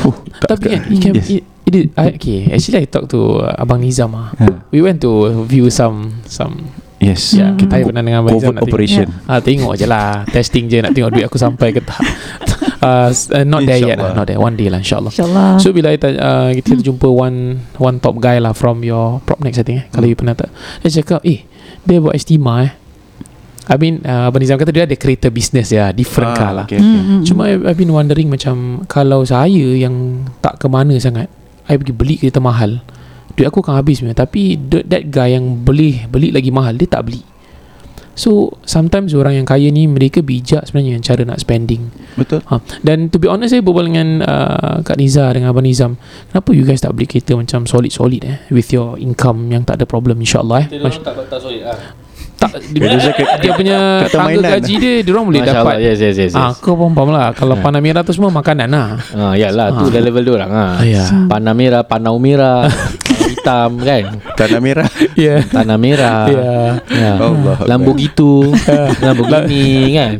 [0.00, 1.26] huh, Tapi kan it can, yes.
[1.28, 4.30] it, it, did- I, okay, actually I talked to uh, Abang Nizam ah.
[4.32, 7.58] Ha, We went to view some some yes yeah, Hmm.
[7.58, 8.72] kita I pernah dengan Abang Nizam covert nak tengok.
[8.72, 12.00] operation Ah tengok je lah Testing je nak tengok duit aku sampai ke tak
[12.80, 14.12] uh, uh, Not there yet lah.
[14.12, 17.60] Not there One day lah insyaAllah InsyaAllah So bila I tanya, uh, kita jumpa one
[17.76, 20.48] one top guy lah from your prop next I think eh, kalau you pernah tak.
[20.80, 21.44] Dia cakap, "Eh,
[21.82, 22.72] dia buat estima eh."
[23.66, 26.64] I mean, uh, Abang Nizam kata dia ada kereta business ya, different Ah, car lah.
[26.64, 26.86] okay, okay.
[26.86, 31.26] Hmm, hmm, Cuma I, I've been wondering macam kalau saya yang tak ke mana sangat,
[31.66, 32.78] I pergi beli kereta mahal,
[33.34, 34.22] duit aku akan habis sebenarnya.
[34.22, 34.54] Tapi
[34.86, 37.26] that guy yang beli beli lagi mahal, dia tak beli.
[38.16, 41.92] So sometimes orang yang kaya ni mereka bijak sebenarnya cara nak spending.
[42.16, 42.64] betul Ha.
[42.80, 46.00] Dan to be honest saya berbual dengan uh, Kak Niza dengan Abang Nizam
[46.32, 49.84] Kenapa you guys tak beli kereta macam solid-solid eh With your income yang tak ada
[49.84, 51.76] problem insyaAllah eh Mas- tak tak solid ah.
[52.36, 54.50] Tak, dia, Dia cakap- dia punya tangga mainan.
[54.54, 56.32] gaji dia Dia orang boleh dapat Yes yes yes.
[56.32, 59.90] Ah, kau faham faham lah Kalau Panamera tu semua makanan lah Ah yalah tu Ah.
[59.90, 60.72] dah level dia orang ah.
[60.80, 62.68] Ya Panah merah, panau merah,
[63.26, 64.04] hitam kan.
[64.32, 66.24] tanah merah Ya Tanah merah.
[66.26, 66.52] Ya
[66.86, 67.10] Ya.
[67.16, 68.52] Allah Lambo gitu.
[69.02, 70.12] Lamborghini kan.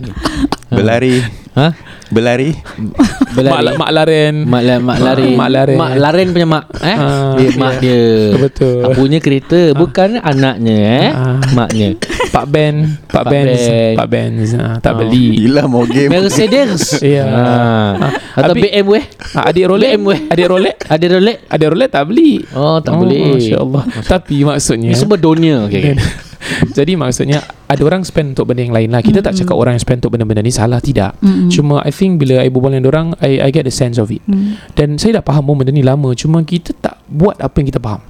[0.66, 1.20] berlari
[1.52, 1.72] Ha?
[2.16, 3.76] Berlari Mak, Berlari.
[3.76, 5.76] mak laren Mak, la, mak lari Mak laren.
[5.76, 6.96] Mak laren punya mak eh?
[6.96, 8.02] Ah, dia, Mak dia
[8.40, 8.80] Betul.
[8.92, 11.10] Punya kereta Bukan anaknya eh?
[11.12, 11.36] Ah.
[11.52, 11.88] Maknya
[12.32, 13.94] Pak Ben Pak Pak Benz Ben.
[13.94, 14.98] Pak Benz ah, Tak Ah.
[14.98, 17.28] beli gila mau game Mercedes Ya.
[17.28, 17.92] ah.
[18.32, 18.92] Atau Habis- BMW
[19.34, 20.10] ah, Adik Rolex BMW.
[20.26, 24.90] Adik Rolex Ada Rolex Adik Rolex tak beli Oh tak boleh Masya Allah Tapi maksudnya
[24.90, 26.24] Ini semua dunia okay, okay.
[26.72, 29.02] Jadi maksudnya ada orang spend untuk benda yang lain lah.
[29.02, 31.18] Kita tak cakap orang yang spend untuk benda-benda ni salah tidak.
[31.20, 31.50] Mm-mm.
[31.52, 34.22] Cuma I think bila I berbual dengan orang, I, I get the sense of it.
[34.26, 34.58] Mm.
[34.74, 36.14] Dan saya dah faham pun benda ni lama.
[36.14, 38.02] Cuma kita tak buat apa yang kita faham.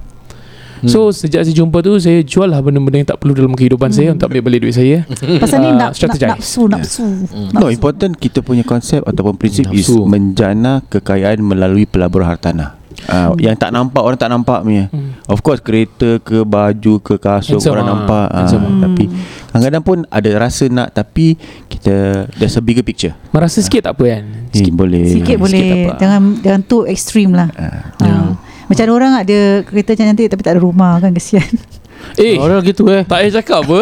[0.77, 0.89] Hmm.
[0.93, 4.13] So sejak saya jumpa tu Saya jual lah benda-benda yang tak perlu dalam kehidupan saya
[4.13, 5.09] Untuk ambil balik duit saya
[5.41, 7.05] Pasal ni Uh, nak, nak nafsu, nafsu.
[7.33, 7.49] Hmm.
[7.53, 10.05] No, important kita punya konsep ataupun prinsip is Nafsu.
[10.05, 12.76] menjana kekayaan melalui pelaburan hartanah.
[12.99, 13.37] Uh, Hmm.
[13.37, 14.89] yang tak nampak orang tak nampak punya.
[15.25, 17.91] Of course kereta ke baju ke kasut Handsome orang ah.
[17.93, 18.65] nampak uh, Handsome.
[18.79, 19.03] tapi
[19.47, 21.37] kadang-kadang pun ada rasa nak tapi
[21.67, 21.93] kita
[22.35, 23.13] there's a bigger picture.
[23.29, 25.07] Merasa sikit tak apa kan Eh, boleh.
[25.07, 25.91] Sikit boleh tak apa.
[25.99, 27.93] Jangan jangan too extreme lah Ah.
[28.01, 28.33] ha.
[28.65, 31.47] Macam ada orang ada kereta cantik tapi tak ada rumah kan kesian
[32.19, 33.79] Eh Orang gitu eh tak payah cakap apa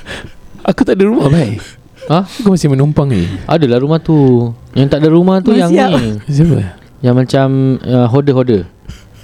[0.68, 1.62] Aku tak ada rumah baik
[2.04, 2.26] Ha?
[2.26, 5.90] Aku masih menumpang ni Adalah rumah tu Yang tak ada rumah tu Masih Yang siap.
[5.94, 6.56] ni Siapa
[7.00, 7.48] Yang macam
[7.80, 8.04] uh,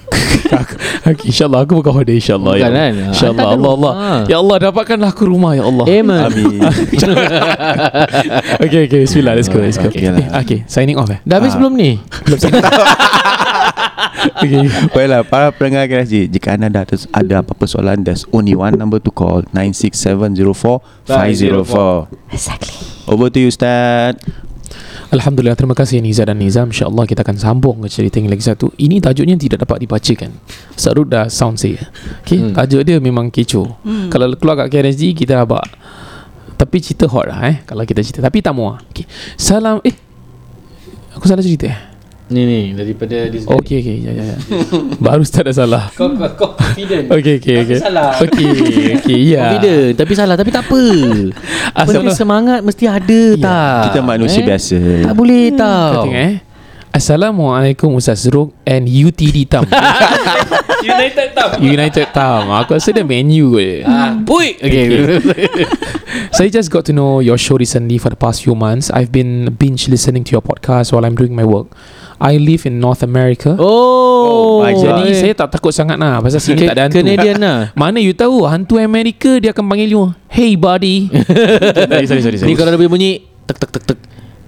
[1.03, 2.73] okay, InsyaAllah aku bukan hoda InsyaAllah Bukan ya.
[2.73, 2.93] kan?
[3.11, 4.23] InsyaAllah Ah, ada Allah Allah rumah.
[4.31, 6.63] Ya Allah dapatkanlah aku rumah Ya Allah Amen Amin.
[8.63, 10.41] Okay okay Bismillah let's go Let's go Okay okay, lah.
[10.41, 11.59] okay signing off eh Dah habis Ah.
[11.59, 11.99] belum ni?
[14.37, 18.75] Okay Baiklah para pendengar KSG Jika anda dah terus ada apa-apa soalan There's only one
[18.75, 22.75] number to call 96704-504 Exactly
[23.07, 24.15] Over to you Ustaz
[25.07, 28.75] Alhamdulillah terima kasih Niza dan Nizam InsyaAllah kita akan sambung ke cerita yang lagi satu
[28.75, 30.35] Ini tajuknya tidak dapat dibacakan
[30.75, 31.79] Sarut dah sound saya
[32.27, 32.51] Okay Hmm.
[32.51, 32.57] hmm.
[32.59, 34.11] Tajuk dia memang kecoh hmm.
[34.11, 35.63] Kalau keluar kat KRSG kita abak
[36.59, 39.07] Tapi cerita hot lah eh Kalau kita cerita Tapi tak muah okay.
[39.39, 39.95] Salam Eh
[41.15, 41.96] Aku salah cerita eh
[42.27, 44.37] Ni ni Daripada this Oh, okay okay ya, ya, ya.
[45.07, 45.85] Baru start dah salah.
[45.99, 47.07] Kau, kau, kau confident.
[47.23, 47.79] Okay okay okay.
[47.79, 48.19] salah.
[48.19, 49.55] Okay okay ya.
[49.55, 50.83] Confident Tapi salah Tapi tak apa
[51.71, 53.79] Asal Benda semangat Mesti ada tak?
[53.95, 54.47] Kita manusia eh?
[54.51, 54.79] biasa.
[55.07, 55.93] Tak boleh Kau tau.
[56.03, 56.33] tengok eh?
[56.91, 59.69] Assalamualaikum Ustaz Zuruk And UTD Tam.
[60.81, 62.49] United tau United Tam.
[62.57, 65.21] Aku rasa dia menu je Ah, Pui Okay,
[66.33, 68.89] So I just got to know your show recently for the past few months.
[68.89, 71.69] I've been binge listening to your podcast while I'm doing my work.
[72.17, 73.53] I live in North America.
[73.61, 75.15] Oh, Oh, jadi eh.
[75.15, 77.05] saya tak takut sangat lah Pasal sini tak ada hantu.
[77.05, 77.59] Canadian lah.
[77.79, 81.13] Mana you tahu Hantu Amerika Dia akan panggil you Hey buddy.
[82.09, 83.99] Sorry, sorry, sorry, Ni kalau ada bunyi Tek tek tek tek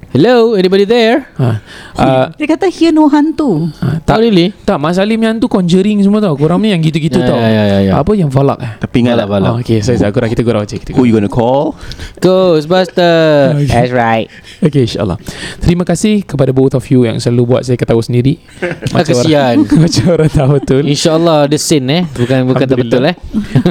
[0.09, 1.61] Hello anybody there ha.
[2.01, 5.53] uh, Dia kata here no hantu ha, Tak tak, really tak Mas Alim yang tu
[5.53, 7.93] Conjuring semua tau Korang ni yang gitu-gitu Ya, tau ya, ya, ya.
[8.01, 9.53] Apa yang falak eh Tapi ingat Balak, balak.
[9.53, 10.81] Oh, okay, sorry, sorry, aku dah kita gurau je.
[10.81, 11.09] Kita Who gurau.
[11.13, 11.77] you gonna call
[12.25, 13.69] Ghostbuster Okay.
[13.69, 14.33] That's right
[14.65, 15.21] Okay, insyaAllah.
[15.61, 18.41] Terima kasih kepada both of you yang selalu buat saya ketawa sendiri.
[18.97, 19.63] Ah, kesian.
[19.69, 20.83] Orang, macam orang tahu betul.
[20.89, 23.15] InsyaAllah the same eh Bukan bukan tak betul eh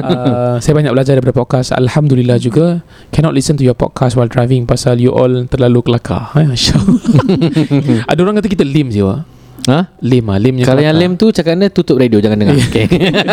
[0.00, 1.74] uh, saya banyak belajar daripada podcast.
[1.74, 2.80] Alhamdulillah juga.
[3.12, 6.27] Cannot listen to your podcast while driving pasal you all terlalu kelakar.
[6.28, 7.00] Ha, InsyaAllah.
[8.10, 9.02] Ada orang kata kita je.
[9.04, 9.24] Wah.
[9.68, 9.84] Ha?
[10.00, 10.38] Lame lah.
[10.40, 12.88] Lame Kalau yang lame tu Cakap anda tutup radio Jangan dengar Okay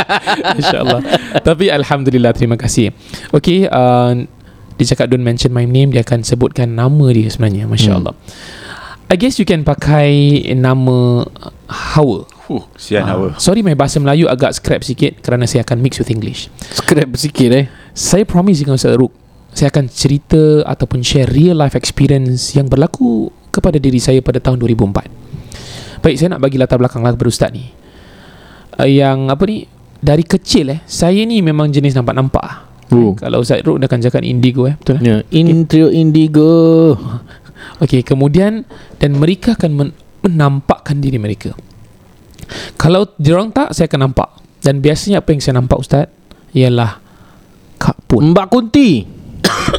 [0.59, 0.99] InsyaAllah
[1.39, 2.91] Tapi Alhamdulillah Terima kasih
[3.31, 4.11] Okay uh,
[4.75, 8.11] Dia cakap don't mention my name Dia akan sebutkan nama dia sebenarnya Masya Allah
[9.07, 11.23] I guess you can pakai Nama
[11.71, 15.79] Hawa Huh, sian Ah, hawa Sorry my bahasa Melayu agak scrap sikit Kerana saya akan
[15.79, 17.65] mix with English Scrap sikit eh
[17.95, 19.24] Saya promise dengan Ustaz Ruk
[19.56, 24.60] Saya akan cerita Ataupun share real life experience Yang berlaku Kepada diri saya pada tahun
[24.60, 27.66] 2004 Baik saya nak bagi latar belakang lah kepada Ustaz ni
[28.78, 29.58] uh, Yang apa ni
[30.03, 32.68] Dari kecil eh Saya ni memang jenis nampak-nampak.
[32.93, 33.16] Oh.
[33.16, 35.01] Kalau Ustaz Ruk dia akan cakap indigo eh Betul eh?
[35.01, 36.93] Ya, Intrio Indigo
[37.82, 38.64] Okey, kemudian
[39.01, 39.95] dan mereka akan men-
[40.26, 41.53] menampakkan diri mereka.
[42.78, 44.30] Kalau diorang tak, saya akan nampak.
[44.62, 46.06] Dan biasanya apa yang saya nampak Ustaz
[46.58, 46.97] ialah
[47.78, 49.14] Kak Pun, Mbak Kunti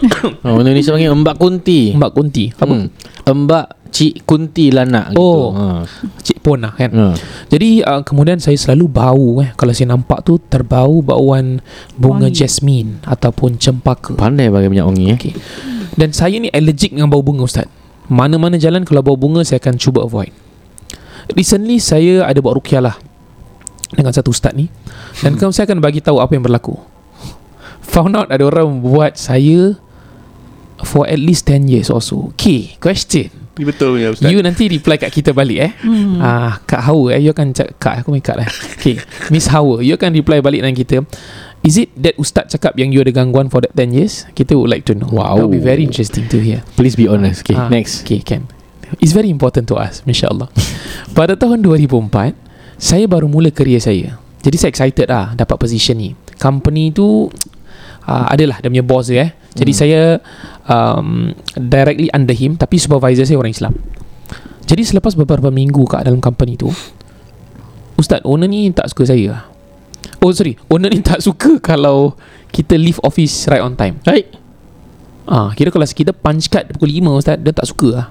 [0.44, 2.44] oh, Orang Indonesia panggil Mbak Kunti Mbak Kunti.
[2.53, 2.74] Apa?
[2.74, 2.86] hmm.
[3.26, 3.66] Mbak
[3.97, 5.22] Cik Kunti Lanak gitu.
[5.22, 5.57] Oh.
[5.57, 5.86] ha.
[6.20, 6.90] Cik Pun lah kan.
[6.92, 7.07] Ha.
[7.49, 11.64] Jadi uh, kemudian saya selalu bau eh kalau saya nampak tu terbau bauan
[11.97, 12.36] bunga Wangi.
[12.36, 14.12] jasmine ataupun cempaka.
[14.18, 15.32] Pandai pakai minyak wangi eh Okey.
[15.97, 17.66] Dan saya ni allergic dengan bau bunga Ustaz.
[18.07, 20.30] Mana-mana jalan kalau bau bunga saya akan cuba avoid.
[21.32, 22.97] Recently saya ada buat rukyah lah
[23.90, 24.66] dengan satu ustaz ni
[25.22, 25.51] dan hmm.
[25.55, 26.78] saya akan bagi tahu apa yang berlaku.
[27.94, 29.78] Found out ada orang buat saya
[30.85, 32.35] for at least 10 years or so.
[32.37, 33.33] Okay, question.
[33.57, 35.72] Ni betul punya Ustaz You nanti reply kat kita balik eh.
[35.81, 36.20] Hmm.
[36.20, 38.49] Ah, Kak Hawa eh, you akan cakap Kak aku main Kak lah.
[38.77, 39.01] Okay,
[39.33, 40.97] Miss Hawa, you akan reply balik dengan kita.
[41.64, 44.29] Is it that ustaz cakap yang you ada gangguan for that 10 years?
[44.37, 45.09] Kita would like to know.
[45.09, 45.41] Wow.
[45.41, 46.61] That would be very interesting to hear.
[46.77, 48.45] Please be honest Okay Ah, next Okay, can.
[49.03, 50.47] It's very important to us, insyaAllah.
[51.16, 52.37] Pada tahun 2004,
[52.79, 54.20] saya baru mula kerja saya.
[54.45, 56.14] Jadi saya excited lah dapat position ni.
[56.39, 57.27] Company tu
[58.07, 59.31] uh, adalah dia punya boss dia eh.
[59.57, 59.81] Jadi Hmm.
[59.81, 60.01] saya
[60.66, 63.74] um, directly under him tapi supervisor saya orang Islam.
[64.66, 66.70] Jadi selepas beberapa minggu kat dalam company tu,
[67.96, 69.46] Ustaz, owner ni tak suka saya.
[70.20, 72.18] Oh sorry, owner ni tak suka kalau
[72.50, 73.98] kita leave office right on time.
[74.04, 74.26] Right
[75.26, 78.06] Ah, kira kalau kita punch card pukul 5 ustaz, dia tak suka lah.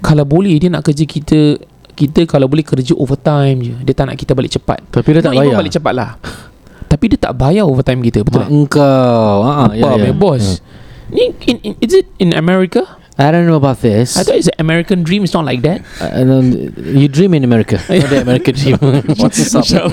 [0.00, 1.60] Kalau boleh dia nak kerja kita
[1.92, 3.74] kita kalau boleh kerja overtime je.
[3.84, 4.80] Dia tak nak kita balik cepat.
[4.88, 6.16] Tapi dia tak bayar balik cepat lah.
[6.88, 8.54] Tapi dia tak bayar overtime kita, betul Mak tak?
[8.56, 10.12] engkau ah, Ya, ya.
[10.16, 10.40] bos.
[10.40, 10.56] Ni
[11.12, 12.84] in, in, is it in America?
[13.18, 14.14] I don't know about this.
[14.14, 15.26] I thought it's an American dream.
[15.26, 15.82] It's not like that.
[15.98, 17.82] I don't- You dream in America.
[17.90, 18.78] Not the American dream.
[19.18, 19.66] What's up?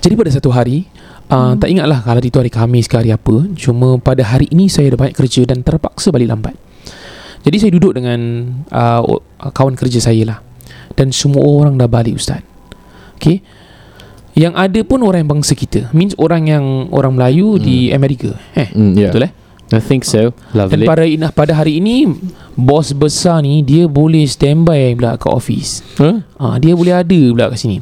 [0.00, 0.88] Jadi pada satu hari
[1.28, 4.92] uh, Tak ingatlah kalau itu hari Khamis ke hari apa Cuma pada hari ini saya
[4.92, 6.56] ada banyak kerja Dan terpaksa balik lambat.
[7.44, 8.20] Jadi saya duduk dengan
[8.72, 9.04] uh,
[9.52, 10.38] Kawan kerja saya lah.
[10.96, 12.40] Dan semua orang dah balik Ustaz.
[13.20, 13.44] Okay
[14.34, 18.92] Yang ada pun orang bangsa kita Means orang yang Orang Melayu di Amerika Eh mm,
[18.98, 19.10] yeah.
[19.10, 19.32] betul eh
[19.70, 22.10] I think so Dan Lovely pada, inah, pada hari ini
[22.58, 26.18] Bos besar ni Dia boleh standby pula ke office huh?
[26.34, 27.78] Ah, dia boleh ada pula kat sini.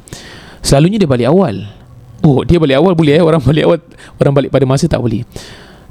[0.63, 1.67] Selalunya dia balik awal.
[2.23, 3.23] Oh, dia balik awal boleh eh.
[3.23, 3.79] Orang balik awal,
[4.23, 5.27] orang balik pada masa tak boleh.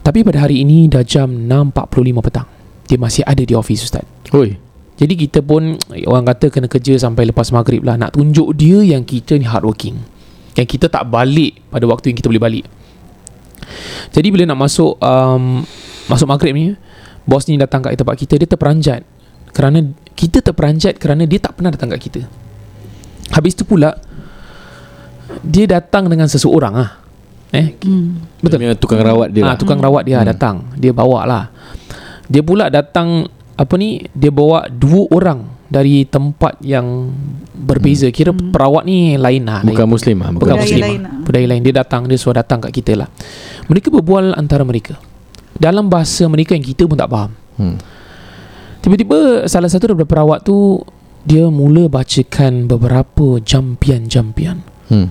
[0.01, 2.47] Tapi pada hari ini dah jam 6.45 petang.
[2.87, 4.07] Dia masih ada di office Ustaz.
[4.31, 4.55] Oi
[4.95, 5.75] Jadi kita pun
[6.07, 7.99] orang kata kena kerja sampai lepas maghrib lah.
[7.99, 9.99] Nak tunjuk dia yang kita ni hardworking.
[10.55, 12.65] Yang kita tak balik pada waktu yang kita boleh balik.
[14.11, 15.63] Jadi bila nak masuk um,
[16.07, 16.75] masuk maghrib ni,
[17.23, 19.01] bos ni datang kat tempat kita, dia terperanjat.
[19.51, 19.79] Kerana
[20.11, 22.21] kita terperanjat kerana dia tak pernah datang kat kita.
[23.31, 23.95] Habis tu pula
[25.41, 26.91] dia datang dengan seseorang ah.
[27.51, 28.15] Eh, Hmm.
[28.39, 28.63] Betul.
[28.63, 29.57] Dia tukang rawat dia Ah, lah.
[29.59, 30.27] tukang rawat dia Hmm.
[30.27, 30.55] datang.
[30.75, 31.43] Dia bawa lah.
[32.31, 34.07] Dia pula datang apa ni?
[34.15, 37.07] Dia bawa dua orang dari tempat yang
[37.55, 38.11] berbeza.
[38.11, 39.63] Kira perawat ni lain lah.
[39.63, 39.93] Bukan lain.
[39.95, 41.13] Muslim lah Bukan Budaya Muslim lain lah.
[41.15, 41.23] lah.
[41.23, 41.61] Budaya lain.
[41.63, 43.07] Dia datang, dia suruh datang kat kita lah.
[43.71, 44.99] Mereka berbual antara mereka.
[45.55, 47.31] Dalam bahasa mereka yang kita pun tak faham.
[47.55, 47.77] hmm.
[48.81, 50.81] Tiba-tiba salah satu daripada perawat tu
[51.21, 54.65] dia mula bacakan beberapa jampian-jampian.
[54.89, 55.07] Hmm.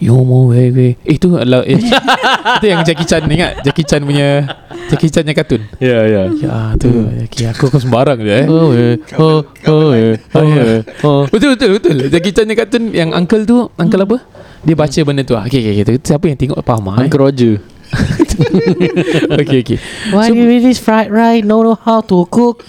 [0.00, 0.96] Yomo wewe.
[1.04, 1.76] Eh, itu adalah eh,
[2.56, 4.48] itu yang Jackie Chan ingat Jackie Chan punya
[4.88, 5.62] Jackie Chan yang kartun.
[5.76, 6.88] Ya ya Ya tu
[7.20, 8.46] Jackie aku kau sembarang je eh.
[8.48, 11.96] Oh eh Oh Oh eh Oh eh Oh Betul betul betul.
[12.08, 14.16] Jackie Chan yang kartun yang uncle tu, uncle apa?
[14.64, 15.44] Dia baca benda tu ah.
[15.44, 15.96] Okey okey okey.
[16.00, 16.96] Siapa yang tengok faham ah.
[16.96, 17.04] Eh?
[17.04, 17.54] Uncle Roger
[19.36, 19.78] Okey okey.
[20.10, 21.42] Why So- you eat this fried rice?
[21.42, 22.62] No know how to cook.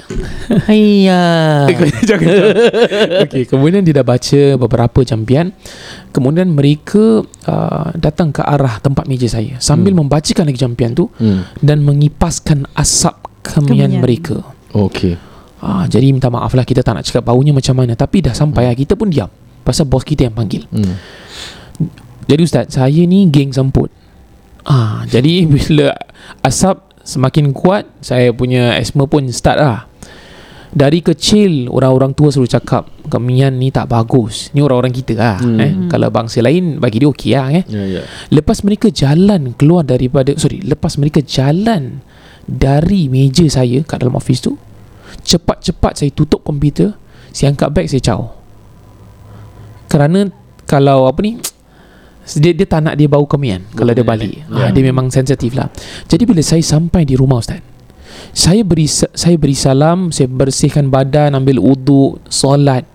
[0.68, 1.22] Hiya.
[1.70, 2.28] Jangan jangan.
[3.24, 5.54] Okey, kemudian dia dah baca beberapa jampian.
[6.10, 10.04] Kemudian mereka uh, datang ke arah tempat meja saya sambil Hmm.
[10.04, 11.48] membacakan lagi jampian tu Hmm.
[11.58, 14.02] dan mengipaskan asap kemian Kemian.
[14.02, 14.38] mereka.
[14.72, 15.16] Okay.
[15.58, 18.66] Ah, jadi minta maaf lah kita tak nak cakap baunya macam mana Tapi dah sampai
[18.66, 19.30] lah Kita pun diam
[19.62, 20.98] Pasal bos kita yang panggil Hmm.
[22.26, 23.94] Jadi Ustaz Saya ni geng semput
[24.64, 25.94] ah, Jadi bila
[26.42, 29.80] asap semakin kuat Saya punya asma pun start lah
[30.70, 35.58] Dari kecil Orang-orang tua selalu cakap Kemian ni tak bagus Ni orang-orang kita lah Hmm.
[35.58, 35.72] eh?
[35.88, 37.64] Kalau bangsa lain Bagi dia okey lah eh?
[37.66, 38.02] Ya ya.
[38.30, 42.00] Lepas mereka jalan Keluar daripada Sorry Lepas mereka jalan
[42.44, 44.56] Dari meja saya Kat dalam office tu
[45.22, 46.96] Cepat-cepat saya tutup komputer
[47.30, 48.22] Saya angkat beg Saya caw
[49.88, 50.32] Kerana
[50.64, 51.36] Kalau apa ni
[52.38, 54.68] dia, dia tak nak dia bau kemian Kalau dia balik Ya.
[54.68, 55.68] ha, Dia memang sensitif lah
[56.08, 57.60] Jadi bila saya sampai di rumah Ustaz
[58.32, 62.88] saya beri saya beri salam, saya bersihkan badan, ambil uduk, solat.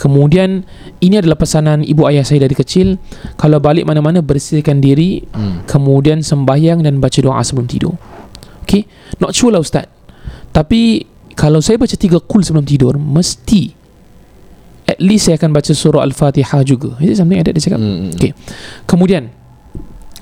[0.00, 0.64] Kemudian
[1.04, 2.96] ini adalah pesanan ibu ayah saya dari kecil,
[3.36, 5.66] kalau balik mana-mana bersihkan diri, Hmm.
[5.68, 7.94] kemudian sembahyang dan baca doa sebelum tidur.
[8.64, 8.84] Okay,
[9.20, 9.88] not sure lah ustaz.
[10.52, 11.04] Tapi
[11.36, 13.76] kalau saya baca tiga kul sebelum tidur, mesti
[14.88, 16.96] at least saya akan baca surah Al-Fatihah juga.
[17.04, 17.80] Is it something like that dia cakap?
[17.80, 18.08] Hmm.
[18.16, 18.32] Okay.
[18.88, 19.28] Kemudian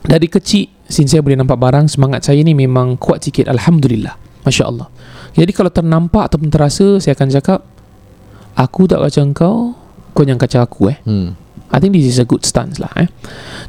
[0.02, 4.18] dari kecil since saya boleh nampak barang semangat saya ni memang kuat sikit alhamdulillah.
[4.42, 4.90] Masya-Allah.
[5.38, 7.60] Jadi kalau ternampak ataupun terasa saya akan cakap
[8.58, 9.56] aku tak kacau kau,
[10.14, 10.98] kau yang kacau aku eh.
[11.06, 11.38] Hmm.
[11.66, 13.10] I think this is a good stance lah eh.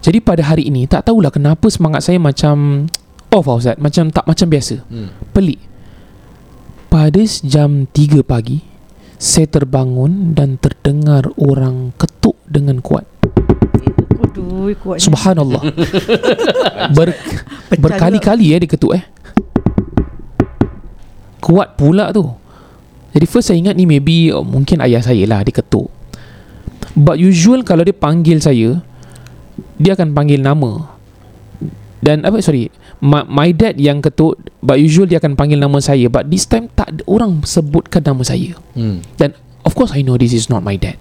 [0.01, 2.85] Jadi pada hari ini tak tahulah kenapa semangat saya macam
[3.33, 4.75] off lah Ustaz, macam tak macam biasa.
[4.89, 5.09] Hmm.
[5.33, 5.61] Pelik.
[6.87, 8.63] Pada jam 3 pagi
[9.17, 13.05] saya terbangun dan terdengar orang ketuk dengan kuat.
[14.21, 15.01] Aduh, kuatnya.
[15.01, 15.61] Subhanallah.
[16.97, 17.17] Ber,
[17.73, 19.03] berkali-kali eh dia ketuk eh.
[21.41, 22.29] Kuat pula tu.
[23.17, 25.89] Jadi first saya ingat ni maybe oh, mungkin ayah saya lah dia ketuk.
[26.93, 28.77] But usual kalau dia panggil saya
[29.81, 30.96] dia akan panggil nama.
[32.07, 32.71] Dan apa sorry
[33.03, 36.71] my, my dad yang ketuk but usual dia akan panggil nama saya but this time
[36.71, 38.55] tak ada orang sebutkan nama saya.
[38.79, 39.03] Hmm.
[39.19, 39.35] Dan
[39.67, 40.95] of course I know this is not my dad.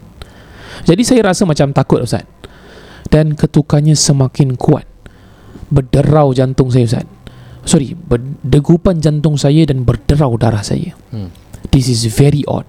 [0.83, 2.27] Jadi saya rasa macam takut Ustaz.
[3.07, 4.83] Dan ketukannya semakin kuat.
[5.71, 7.07] Berderau jantung saya Ustaz.
[7.63, 10.91] Sorry, berdegupan jantung saya dan berderau darah saya.
[11.15, 11.31] Hmm.
[11.71, 12.67] This is very odd.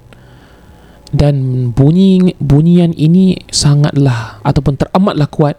[1.09, 5.57] Dan bunyi bunyian ini sangatlah ataupun teramatlah kuat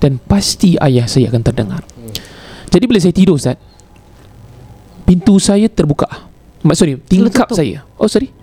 [0.00, 1.84] dan pasti ayah saya akan terdengar.
[2.74, 3.54] Jadi bila saya tidur Ustaz,
[5.06, 6.10] Pintu saya terbuka.
[6.64, 7.86] Mak sorry Tingkap saya.
[8.00, 8.34] Oh sorry.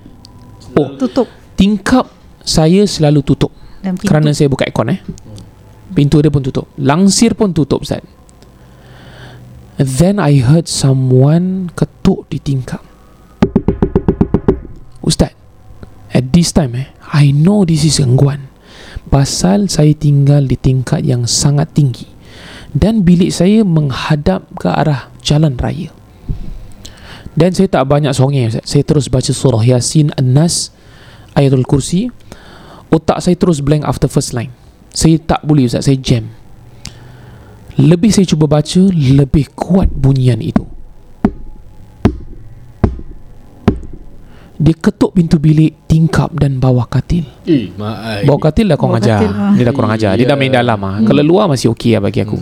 [0.77, 1.27] Oh Tutup.
[1.59, 2.07] tingkap
[2.45, 3.51] saya selalu tutup.
[3.83, 4.07] Dan pintu.
[4.07, 5.03] Kerana saya buka aircon eh.
[5.91, 6.69] Pintu dia pun tutup.
[6.79, 7.99] Langsir pun tutup Ustaz.
[9.81, 12.79] Then I heard someone ketuk di tingkap.
[15.01, 15.33] Ustaz
[16.13, 18.47] At this time eh I know this is gangguan.
[19.11, 22.20] Pasal saya tinggal di tingkat yang sangat tinggi
[22.71, 25.91] Dan bilik saya menghadap ke arah jalan raya.
[27.35, 28.63] Dan saya tak banyak Ustaz.
[28.63, 30.71] Saya terus baca surah Yasin An-Nas
[31.35, 32.07] Ayatul Kursi.
[32.91, 34.51] Otak saya terus blank after first line.
[34.91, 35.87] Saya tak boleh Ustaz.
[35.87, 36.31] Saya jam.
[37.79, 40.70] Lebih saya cuba baca Lebih kuat bunyian itu
[44.61, 47.25] Dia ketuk pintu bilik Tingkap dan bawah katil.
[47.49, 48.29] Eh, maai.
[48.29, 49.19] Bawah katil dah kurang Bawah ajar.
[49.25, 49.53] katil, ah.
[49.57, 50.11] Dia dah kurang ajar.
[50.13, 51.01] Dia dah main dalam ah.
[51.01, 52.37] Kalau luar masih okey lah bagi aku.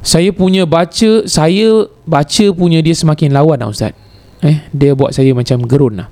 [0.00, 3.92] Saya punya baca Saya baca punya dia semakin lawan lah Ustaz.
[4.40, 6.08] Eh Dia buat saya macam gerun lah.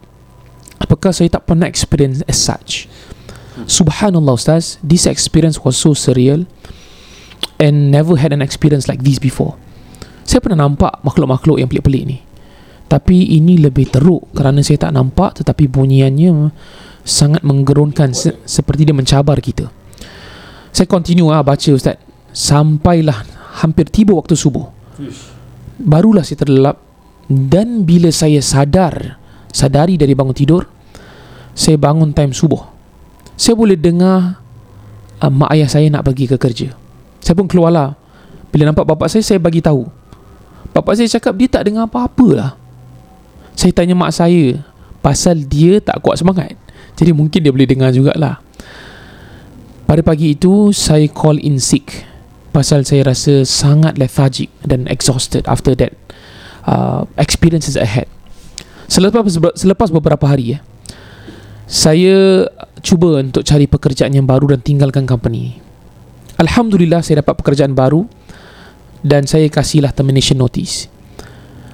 [0.77, 2.87] Apakah saya tak pernah experience as such?
[3.65, 4.77] Subhanallah Ustaz.
[4.85, 6.45] This experience was so surreal
[7.59, 9.59] And never had an experience like this before.
[10.23, 12.19] Saya pernah nampak makhluk-makhluk yang pelik-pelik ni
[12.89, 16.33] Tapi ini lebih teruk Kerana saya tak nampak Tetapi bunyiannya
[17.05, 19.69] Sangat menggerunkan se- Seperti dia mencabar kita.
[20.73, 22.01] Saya continue lah baca Ustaz.
[22.33, 23.29] Sampailah
[23.61, 24.73] Hampir tiba waktu subuh.
[25.79, 26.81] Barulah saya terlelap
[27.29, 29.21] Dan bila saya sadar
[29.53, 30.65] Sadari dari bangun tidur
[31.53, 32.65] Saya bangun time subuh.
[33.37, 34.41] Saya boleh dengar
[35.21, 36.73] uh, Mak ayah saya nak pergi ke kerja.
[37.21, 37.89] Saya pun keluar lah
[38.49, 39.85] Bila nampak bapak saya Saya bagi tahu.
[40.73, 42.51] Bapak saya cakap Dia tak dengar apa-apa lah
[43.59, 44.63] Saya tanya mak saya
[45.03, 46.55] Pasal dia tak kuat semangat
[46.95, 48.39] Jadi mungkin dia boleh dengar jugalah
[49.91, 52.07] Pada pagi itu Saya call in sick
[52.55, 55.91] Pasal saya rasa sangat lethargic Dan exhausted after that
[56.71, 58.07] uh, Experiences ahead
[58.89, 59.21] Selepas
[59.53, 60.59] selepas beberapa hari ya,
[61.69, 62.49] saya
[62.81, 65.61] cuba untuk cari pekerjaan yang baru dan tinggalkan company.
[66.41, 68.09] Alhamdulillah saya dapat pekerjaan baru
[69.05, 70.89] dan saya kasihlah termination notice.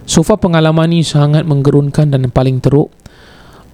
[0.05, 2.93] So far pengalaman ni sangat menggerunkan dan paling teruk.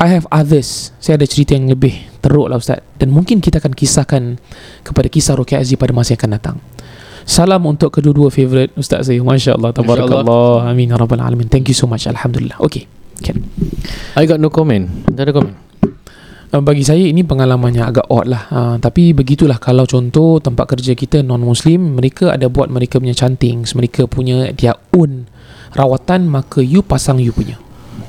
[0.00, 0.96] I have others.
[0.96, 1.92] Saya ada cerita yang lebih
[2.24, 2.80] teruk lah Ustaz.
[2.96, 4.40] Dan mungkin kita akan kisahkan
[4.80, 6.56] kepada kisah Rukia Aziz pada masa yang akan datang.
[7.28, 9.20] Salam untuk kedua-dua favourite Ustaz saya.
[9.20, 9.76] Masya Allah.
[9.76, 10.72] Tabarakallah.
[10.72, 10.88] Amin.
[10.88, 11.52] Ya Rabbal Alamin.
[11.52, 12.08] Thank you so much.
[12.08, 12.56] Alhamdulillah.
[12.64, 12.88] Okay.
[13.20, 13.44] Can.
[14.16, 14.88] I got no comment.
[15.12, 15.69] Tak ada comment.
[16.50, 18.50] Uh, bagi saya ini pengalamannya agak odd lah.
[18.50, 23.62] Uh, Tapi begitulah kalau contoh tempat kerja kita non-Muslim Mereka ada buat mereka punya canting
[23.62, 25.30] Mereka punya their own
[25.78, 27.54] rawatan Maka you pasang you punya.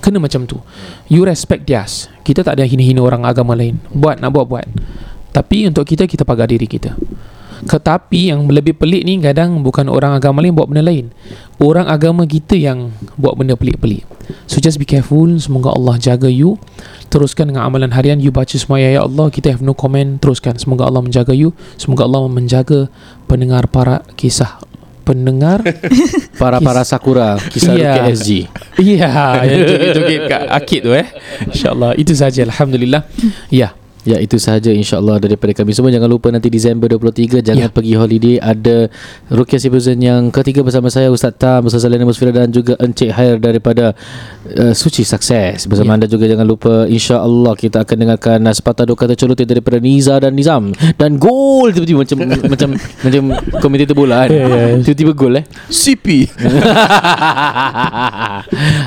[0.01, 0.57] Kena macam tu.
[1.05, 2.09] You respect theirs.
[2.25, 3.77] Kita tak ada hina-hina orang agama lain.
[3.93, 4.65] Buat nak buat buat.
[5.29, 6.97] Tapi untuk kita kita pagar diri kita
[7.65, 11.13] Tetapi yang lebih pelik ni Kadang bukan orang agama lain buat benda lain.
[11.61, 12.89] Orang agama kita yang
[13.21, 14.01] buat benda pelik-pelik.
[14.49, 15.29] So just be careful.
[15.37, 16.57] Semoga Allah jaga you.
[17.11, 18.17] Teruskan dengan amalan harian.
[18.17, 19.27] You baca semua ayat Allah.
[19.29, 20.17] Kita have no comment.
[20.17, 20.57] Teruskan.
[20.57, 21.53] Semoga Allah menjaga you.
[21.77, 22.87] Semoga Allah menjaga
[23.27, 24.59] Pendengar para kisah.
[25.01, 25.65] Pendengar?
[26.41, 27.37] Para-para Sakura.
[27.37, 27.91] Kisah Iya.
[27.93, 28.29] Rukia SG
[28.99, 29.11] Ya
[29.43, 31.07] Yang joget-joget kat akid tu eh.
[31.51, 31.91] InsyaAllah.
[31.99, 32.41] Itu saja.
[32.47, 33.05] Alhamdulillah.
[33.51, 35.93] Ya Ya itu sahaja insyaAllah daripada kami semua.
[35.93, 37.69] Jangan lupa nanti Disember 23 Jangan Ya.
[37.69, 38.35] pergi holiday.
[38.35, 38.89] Ada
[39.27, 43.37] Rukia Citizen yang ketiga bersama saya Ustaz Tam Ustaz Salina Musfira Dan juga Encik Hair
[43.37, 43.93] daripada
[44.51, 46.01] uh, Suci Sukses Bersama Ya.
[46.01, 50.17] anda juga jangan lupa InsyaAllah kita akan dengarkan uh, Sepatah dua kata celutin daripada Niza
[50.17, 50.73] dan Nizam.
[50.97, 52.17] Dan gol Tiba-tiba macam
[52.57, 52.69] Macam
[53.05, 53.23] Macam
[53.59, 54.29] komentator bola kan.
[54.31, 54.81] Ya, ya, ya.
[54.81, 55.45] Tiba-tiba gol eh.
[55.69, 56.05] CP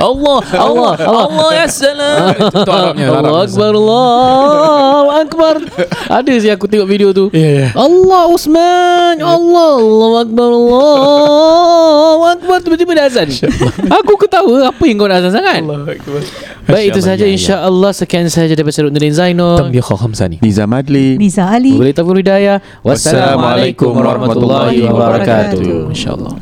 [0.01, 2.35] Allah Allah Allah ya salam.
[2.51, 3.25] Itu Arabnya, Arab.
[3.25, 5.55] Allah Akbar Allah Akbar.
[6.09, 7.29] Ada sih aku tengok video tu.
[7.35, 7.69] Ya ya.
[7.77, 9.21] Allah Usman.
[9.21, 12.59] Allah Allah Akbar Allah Akbar.
[12.65, 13.29] Tiba-tiba dah azan.
[14.03, 14.73] Aku ketawa.
[14.73, 15.63] Apa yang kau nak azan sangat?
[16.65, 17.25] Baik itu sahaja.
[17.29, 21.21] InsyaAllah Sekian sahaja daripada Sarut Nurdin Zainal Tambih Khamsani Niza Madli.
[21.21, 21.77] Niza Ali.
[22.85, 25.93] Wassalamualaikum warahmatullahi wabarakatuh.
[25.93, 26.33] InsyaAllah